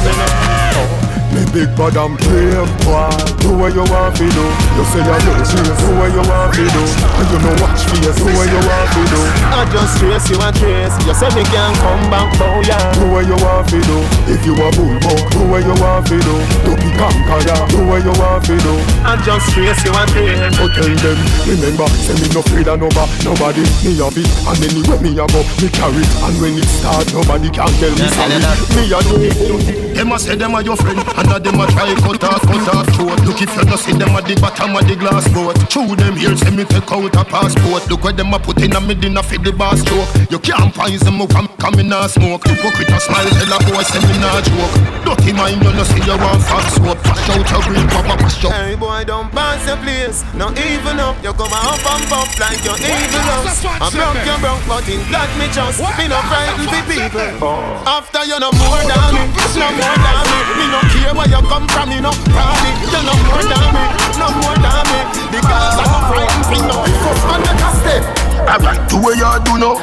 [0.02, 1.11] Me
[1.52, 3.12] big bad and brave boy.
[3.44, 4.44] Do what you want to do.
[4.74, 6.82] You say you're no chase Do what you want to do.
[6.82, 9.20] And you know watch face Do what you want to do.
[9.52, 10.96] I just trace you and trace.
[11.04, 13.96] You say me can't come back oh, bow ya Do what you want to do.
[14.32, 16.34] If you a bull buck Do what you want to do.
[16.64, 18.74] Do be conqueror Do what you want to do.
[19.04, 20.56] I just trace you and trace.
[20.56, 23.12] But tell them Remember Say me no afraid of nobody.
[23.28, 24.28] Nobody Me have it.
[24.48, 26.12] And anywhere me a go Me carry it.
[26.24, 28.40] And when it start Nobody can tell me sorry
[28.72, 29.92] Me a do it.
[29.92, 30.96] Them a say them a your friend.
[30.96, 33.18] And a them a try cut off, cut off throat.
[33.26, 35.58] Look if you no see them at the bottom of the glass boat.
[35.68, 37.88] Through them here say me take out a passport.
[37.90, 40.08] Look where them a put in a me dinner for the bar stroke.
[40.30, 42.46] You can't poison me come, come in a smoke.
[42.46, 44.92] Hypocrite a smile tell a boy say me nah joke.
[45.02, 48.38] Dirty mind you no see you want fat soap Pass out your green papa pass
[48.46, 50.22] out Hey boy don't pass your place.
[50.38, 51.18] No even up.
[51.24, 53.66] You come up and pop like you're evil us.
[53.66, 57.34] I broke your broke but in that me just Me no frighten the people.
[57.82, 59.22] After you no more than me.
[59.58, 60.38] No more than me.
[60.54, 63.84] Me no care where you come from me no party You no more than me
[64.20, 65.00] No more than me.
[65.32, 68.02] Because I'm a frightened thing no First man make a step
[68.44, 69.80] Alright, do what you do now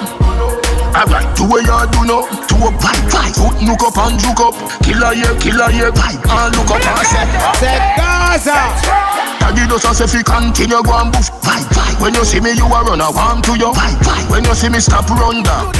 [0.94, 4.42] Alright, do what you do now To a pipe, pipe Put look up and look
[4.46, 4.54] up.
[4.86, 7.58] Killer yeah, killer yeah Pipe and ah, look up and say ah.
[7.58, 9.10] Say Gaza.
[9.42, 12.54] Daddy does us if you continue go and boof Pipe, pipe When you see me
[12.54, 15.42] you a run I want to you Pipe, pipe When you see me stop run
[15.42, 15.74] down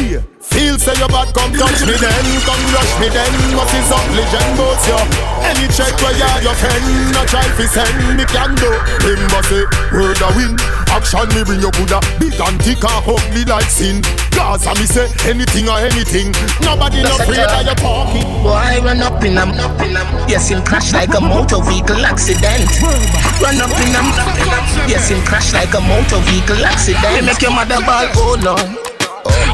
[0.50, 2.26] Feel say your bad come touch me then.
[2.42, 3.32] Come rush me then.
[3.54, 4.50] What is up legend?
[4.58, 5.00] Both you
[5.46, 8.18] Any check where you your friend No try fi send.
[8.18, 8.72] Me can do
[9.06, 9.94] Him but say eh.
[9.94, 10.58] word a win.
[10.90, 12.02] Action me bring you Buddha.
[12.18, 14.02] Big and thick and ugly like sin.
[14.34, 16.34] Gaza me say anything or anything.
[16.66, 18.26] Nobody no afraid of your talking.
[18.42, 19.54] Boy run up in them
[20.26, 22.66] Yes him crash like a motor vehicle accident.
[23.38, 24.08] Run up in them
[24.90, 27.26] Yes him crash like a motor vehicle accident.
[27.26, 28.89] Make your mother ball hold on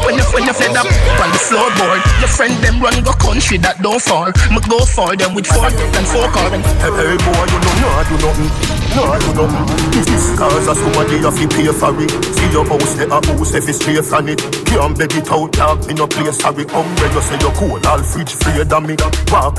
[0.05, 0.85] when you when you fed up
[1.17, 4.29] on the floorboard, your friend them run go country that don't fall.
[4.53, 6.47] Me go for them with four and four car.
[6.53, 8.49] Hey, hey boy, you know nah do nothing,
[8.93, 9.65] nah do nothing.
[9.91, 12.13] This is cause of somebody have to pay for it.
[12.37, 14.39] See your house, they a house if it's straight from it.
[14.69, 16.69] Can't beg it out, dog, me no play sorry.
[16.69, 18.95] When you say you're cool, all fridge free than me.
[19.33, 19.57] Walk,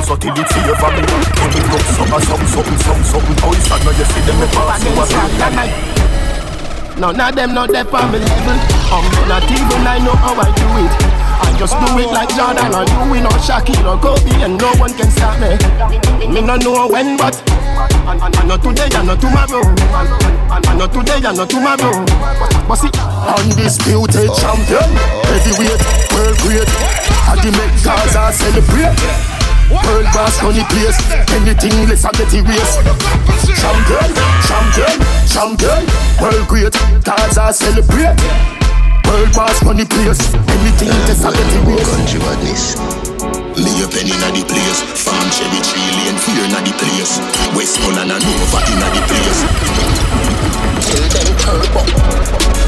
[0.00, 1.04] so till it favor me.
[1.04, 3.36] When it looks something, something, something, something, something.
[3.68, 6.33] That now you see them me pass you a
[6.98, 8.58] None of them not there on me level.
[8.94, 10.92] I'm um, not even I know how I do it.
[11.42, 14.94] I just do it like Jordan or you, no Shaquille or Kobe, and no one
[14.94, 15.58] can stop me.
[16.30, 17.34] Me no know when, but
[18.06, 19.66] I, I, I know today, I know tomorrow.
[20.46, 22.06] I, I know today, I know tomorrow.
[22.68, 24.90] But see, Undisputed champion,
[25.26, 25.82] heavyweight,
[26.14, 26.70] world great.
[27.26, 29.43] I the make Gaza celebrate.
[29.70, 30.98] World boss on the place
[31.32, 32.74] Anything less than the race.
[33.56, 34.10] Champion,
[34.44, 34.96] champion,
[35.28, 35.82] champion.
[36.20, 38.16] World great, Gaza celebrate.
[39.08, 41.88] World boss on the place Anything less than the race.
[41.88, 42.76] Country badness
[43.54, 44.82] me a penny inna the place.
[44.82, 47.18] Farm cherry tree lane fear inna the place.
[47.56, 49.40] West Holland and Nova inna the place
[50.94, 51.82] Tell them turbo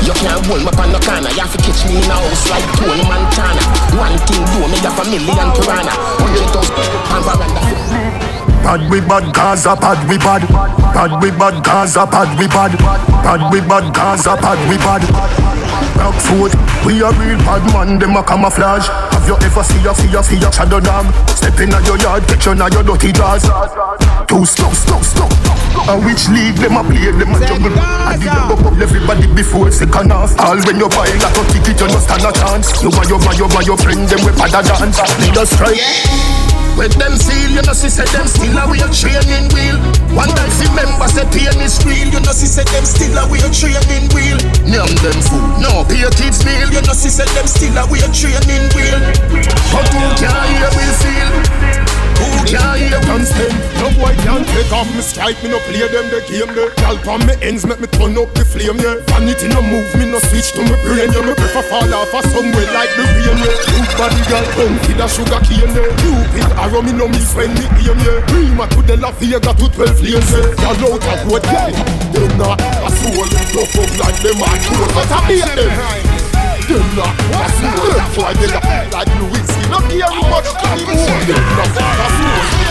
[0.03, 2.51] You can't hold me on no corner You have to catch me in a house
[2.51, 3.63] like Tony Montana
[3.95, 6.75] One thing do me have a million piranha Hundred thousand
[7.15, 7.63] and veranda
[8.67, 10.43] Bad we bad, Gaza bad we bad.
[10.93, 12.77] Bad we bad, Gaza bad we bad.
[13.23, 15.56] Bad we bad, Gaza bad we bad.
[15.97, 16.53] Rock food,
[16.85, 18.87] we a real bad man, them a camouflage.
[19.13, 21.07] Have you ever see a see a see a shadow dog?
[21.29, 23.43] Step in your yard, catch in your dirty jaws.
[24.29, 25.29] Too slow, slow, slow.
[25.89, 27.11] And which league them a play?
[27.11, 27.75] Them a juggle.
[27.79, 30.39] And the go up everybody before second half.
[30.39, 32.83] All when you buy like a ticket, you no stand a chance.
[32.83, 35.01] You buy, you buy, you buy your friend them with pada dance.
[35.21, 36.46] Lead us strike.
[36.77, 39.81] When them seal, you know, see, say them still a real training wheel.
[40.13, 42.13] One time, see members say pain is real.
[42.13, 44.37] You know, see, say them still a real training wheel.
[44.69, 46.69] Name them food, no, pay kids meal.
[46.69, 49.01] You know, see, say them still a real training wheel.
[49.73, 51.31] But who can hear we feel?
[52.21, 53.76] Who can hear can stand?
[54.57, 57.69] Take off me strike Me no play them the game there Gal on me ends
[57.69, 58.97] make me turn up the flame yeah.
[59.13, 61.29] Vanity no move me no switch to me brain yeah.
[61.29, 63.53] Me prefer fall off a somewhere like the rain yeah.
[63.69, 65.93] Good body girl come feed a sugar cane yeah.
[66.01, 68.25] Cupid arrow me no miss when me aim yeah.
[68.33, 70.49] Prima to the La Vega to 12 lanes yeah.
[70.57, 71.77] Gal out of road yeah.
[72.17, 75.69] Them not a soul Tough up like them a tool But I beat them.
[76.65, 81.77] Them not a soul That's why they like Louis No care much anymore Them not
[81.77, 82.66] a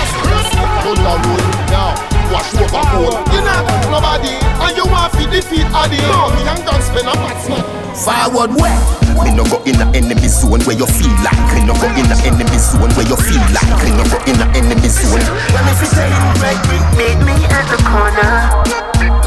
[0.85, 1.95] Hold on, road now.
[2.33, 3.21] Wash over cold.
[3.29, 6.01] You not nobody, and you want to defeat Addy.
[6.09, 7.61] No, me and don't spend a batsman.
[7.93, 8.75] Forward where?
[9.23, 11.37] Me no go in the enemy zone where you feel like.
[11.55, 13.69] Me no go in the enemy zone where you feel like.
[13.85, 15.21] Me no go in the enemy zone.
[15.53, 16.09] When if you say
[16.41, 16.59] right,
[16.97, 18.51] meet me at the corner.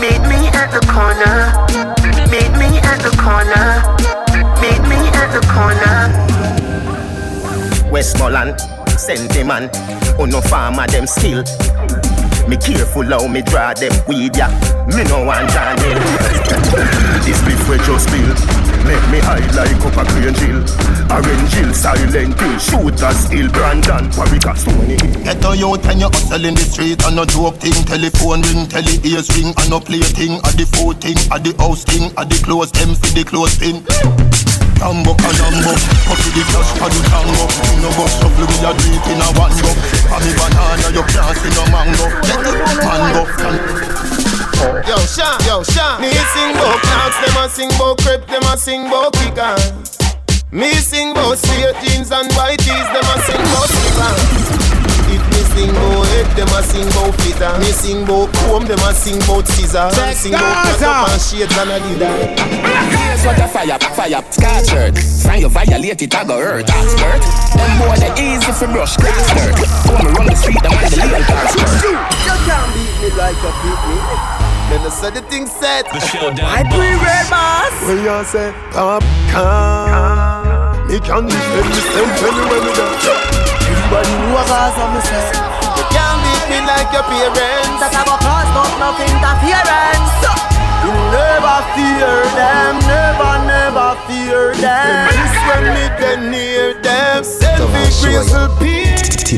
[0.02, 1.54] Meet me at the corner.
[2.28, 3.80] Meet me at the corner.
[4.60, 6.12] Meet me at the corner.
[7.90, 8.60] Westmoreland,
[8.98, 9.70] sentiment.
[10.18, 11.44] Oh no farmer them still.
[12.48, 14.48] Me careful how me draw them weed ya.
[14.88, 16.00] Me no want Daniel.
[17.22, 18.38] this beef we just build.
[18.88, 20.64] Make me high like up a green jill.
[21.12, 24.96] Orange hill, silent hill, shooters hill, Brandon, Warwick, Stony.
[25.24, 27.76] Get a youth when you hustle in the street and no joke thing.
[27.84, 30.40] Telephone ring, tele ears ring, and no play thing.
[30.48, 33.60] At the food thing, at the house thing, at the clothes them for the clothes
[33.60, 33.84] thing.
[34.78, 35.74] Tambo Kanambo
[36.06, 37.44] Copy the cash for the tango.
[37.74, 39.70] You no go shuffle with your drink in a one go.
[40.06, 42.06] For me banana you can't see no mango.
[42.22, 43.22] Get it mango
[44.86, 48.56] Yo, Sean, yo, Sean Me sing bout clowns, them a sing bout crepe, them a
[48.56, 49.98] sing bout kickers
[50.50, 54.77] Me sing bout straight jeans and white tees, them a sing bout slippers
[55.58, 57.52] sing bout head, them a sing bout fitter.
[57.58, 59.96] Me sing bout comb, them a sing bout scissors.
[59.98, 62.14] Me sing bout cut up and shades and a leader.
[62.94, 64.96] Here's what a fire, fire, scar shirt.
[64.98, 66.68] Sign you violate it, I go hurt.
[66.68, 67.22] Skirt.
[67.58, 69.58] Them boy they easy for brush, grass skirt.
[69.90, 71.82] When me run the street, them on the legal car skirt.
[72.22, 73.98] You can't beat me like a beat me.
[74.68, 75.86] Then I said the thing set.
[75.90, 76.46] The showdown.
[76.46, 77.72] I pre-red boss.
[77.88, 79.02] When you say, come,
[79.32, 80.86] come.
[80.88, 83.47] Me can defend myself anywhere me go.
[83.88, 85.32] Everybody know cause of me say
[85.80, 87.80] You can't beat me like your parents.
[87.80, 90.12] That have a cause but no interference
[90.84, 95.08] You never fear them Never, never fear them.
[95.08, 97.24] This when me then near them.
[97.24, 98.52] Selfish grizzle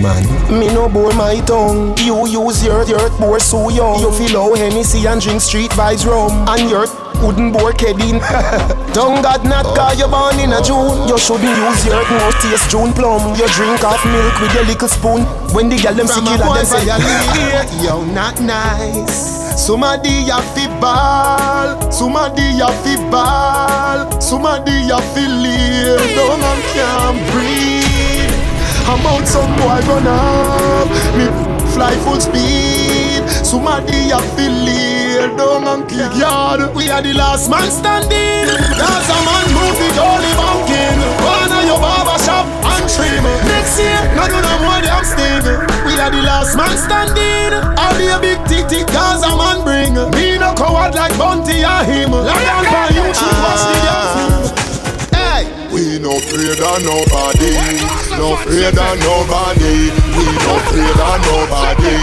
[0.03, 0.27] man.
[0.59, 1.97] Me no bore my tongue.
[1.99, 4.01] You use your earth bore so young.
[4.01, 6.87] You feel how Hennessy and drink street vibes rum And your
[7.23, 8.19] wooden bore kedding
[8.93, 11.07] Don't God not cause you born in a June.
[11.07, 13.37] You shouldn't use your mouth taste June plum.
[13.39, 15.23] You drink off milk with your little spoon.
[15.55, 16.85] When the girl them sick you them say
[17.85, 19.41] Yo not nice.
[19.55, 21.91] Somebody a fi ball.
[21.93, 24.21] Somebody a fi ball.
[24.21, 26.03] Somebody a fi live.
[26.19, 28.35] Don't and can't breathe.
[28.91, 30.89] I'm out some boy run up.
[31.15, 31.27] Me
[31.75, 33.23] fly full speed.
[33.47, 34.90] Somebody a fi live
[35.21, 38.49] Down and kick yard We are the last man standing.
[38.73, 44.01] Cause a man it only banking One of your barber shop and trim Next year,
[44.17, 45.45] no do no more damn sting.
[45.85, 47.53] We are the last man standing.
[47.77, 49.93] All the big tick tick cause a man bring.
[50.17, 52.13] Me no coward like Bunty or him.
[52.17, 53.77] Lion for you should watch the
[55.13, 55.45] damn!
[55.73, 57.53] We no afraid of nobody,
[58.17, 59.93] no afraid of nobody.
[60.17, 61.97] We no afraid of nobody,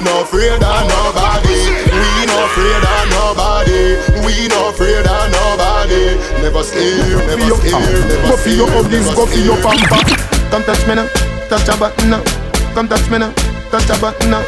[0.00, 1.83] no afraid of nobody.
[2.24, 6.16] We no afraid of nobody, we no afraid of nobody.
[6.40, 10.00] Never scared, never scared, never Go for your uggies, go for your pampa.
[10.48, 11.04] Come touch me now,
[11.52, 12.24] touch a button now.
[12.72, 13.28] Come touch me now,
[13.68, 14.40] touch a button now.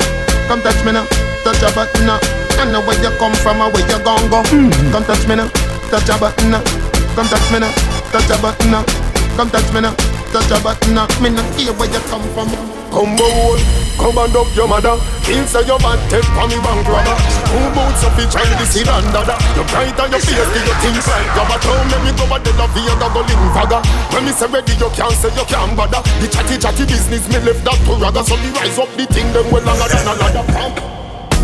[0.49, 1.05] Come touch me now,
[1.45, 2.17] touch a button now.
[2.57, 4.41] I know where you come from or where you gon' go.
[4.57, 4.73] Mm.
[4.91, 5.53] Come touch me now,
[5.93, 6.65] touch a button now.
[7.13, 7.69] Come touch me now,
[8.09, 8.89] touch a button now.
[9.37, 9.93] Come touch me now,
[10.33, 11.05] touch a button now.
[11.21, 12.76] Me not hear where you come from.
[12.97, 13.61] Come on,
[14.01, 14.97] come and up your mother.
[15.21, 17.13] Kill say your bad from me bank robber.
[17.53, 19.37] Who boots up each child this in and dada.
[19.53, 21.61] You bright on your face, do you think like grabber?
[21.61, 23.85] Tell me me go a of you, go link faga.
[24.17, 26.01] When me say ready, you can't say you can't bother.
[26.25, 28.25] The chatty chatty business, me left that to raga.
[28.25, 30.45] So me rise up the thing, them well longer than a ladder.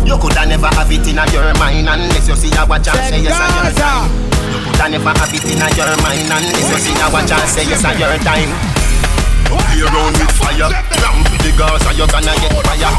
[0.09, 3.21] You coulda never have it in your mind unless you see a watch and say
[3.21, 4.09] yes and your time.
[4.49, 7.69] You coulda never have it in your mind unless you see a watch and say
[7.69, 8.82] yes and your time.
[9.57, 10.69] Play around with fire.
[11.29, 12.91] With the Gaza, you gonna get fire.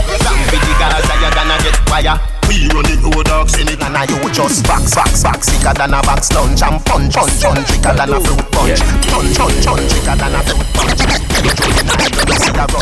[0.51, 2.17] With the Gaza, you gonna get fire.
[2.49, 5.95] We running road dogs in it And I you just box, box, box Sicker than
[5.95, 7.69] a box lunch And punch, punch, punch.
[7.69, 8.81] Thicker than a fruit punch.
[9.09, 9.93] Punch, punch, punch.
[9.93, 11.01] Thicker than a fruit punch.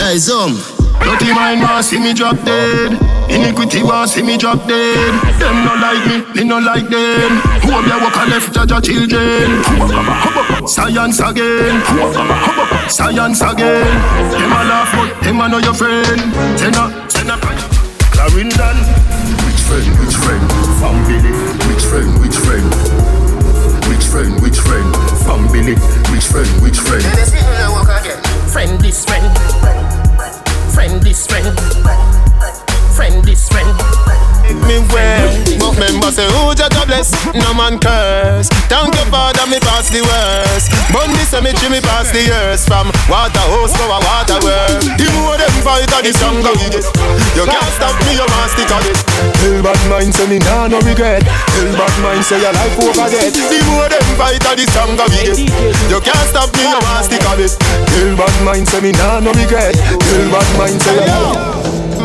[0.00, 2.94] Hey Zoom Dirty mind want see me drop dead.
[3.28, 5.12] Iniquity want see me drop dead.
[5.38, 7.30] Them no like me, me no like them.
[7.62, 9.62] Who up your walk a left judge your children?
[10.66, 11.82] Science again,
[12.88, 13.90] science again.
[14.30, 16.20] Them a laugh but them a know your friend.
[16.56, 17.36] Tenna, tenna,
[18.12, 18.76] Clarendon.
[19.42, 20.42] Which friend, which friend?
[20.78, 21.32] Family.
[21.66, 22.66] Which friend, which friend?
[23.88, 24.86] Which friend, which friend?
[25.26, 25.74] Family.
[26.12, 27.02] Which friend, which friend?
[28.52, 29.71] Friend this friend.
[31.12, 31.58] This friend.
[32.96, 33.91] Friend this friend.
[34.68, 38.48] Me well, but member say who judge a bless, no man curse.
[38.68, 40.70] Thank you father, me pass the worst.
[41.12, 44.80] Me cemetery, me pass the years from water house to a water well.
[44.96, 46.86] The more them fight, the stronger we get.
[47.36, 48.98] You can't stop me, you must stick on it.
[49.40, 51.24] Tell bad mind say me nah no regret.
[51.24, 53.32] Tell bad mind say your life over dead.
[53.32, 55.38] The more them fight, the stronger we get.
[55.88, 57.52] You can't stop me, you must stick on it.
[57.58, 59.74] Tell bad mind say me nah no regret.
[59.76, 61.61] Tell bad mind say your life.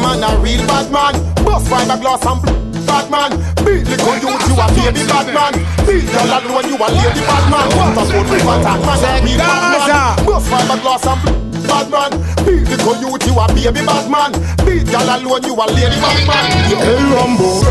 [0.07, 1.11] Man a real bad man.
[1.43, 2.39] Bust fiberglass and
[2.87, 3.31] bad man.
[3.67, 5.51] Beat the gun youth, you a baby bad man.
[5.83, 7.67] Beat your lad when you a lady bad man.
[7.75, 9.03] What a foot with attack man.
[9.03, 10.15] a real bad man.
[10.23, 11.19] Bust fiberglass and
[11.67, 12.11] bad man.
[12.47, 14.31] Beat the gun youth, you a baby bad man.
[14.63, 16.55] Beat your lad when you a lady bad man.
[16.71, 17.67] Hey Rambo,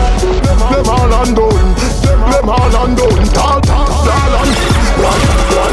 [0.69, 1.73] them all undone,
[2.05, 3.25] them all undone.
[3.33, 4.53] Tall, tall, tall, and
[5.01, 5.21] run,
[5.57, 5.73] run.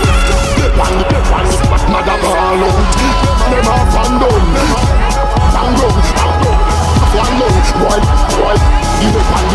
[0.55, 2.79] Flip on the flip on the mother ball out.
[3.51, 5.03] Them all undone.
[5.53, 6.22] Tango,
[7.63, 8.43] tango, tango.
[8.43, 9.53] Boy, boy, you can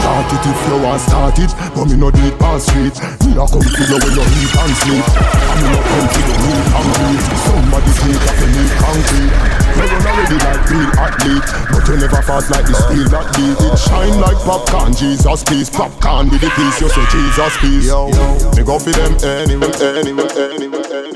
[0.00, 2.96] Start it if you want start it, but me no it past street.
[3.24, 5.04] Me a come to you when you eat and sleep.
[5.04, 7.24] And me no come to you meat and breathe.
[7.48, 9.32] Somebody take off the meat concrete.
[9.76, 13.56] Me run already like real athlete, but you never fast like the steel that beat.
[13.56, 15.70] It shine like popcorn, Jesus peace.
[15.70, 17.86] Popcorn with the peace, you say Jesus peace.
[17.86, 18.08] Yo,
[18.56, 21.09] me go for them anyway, anyway, anyway.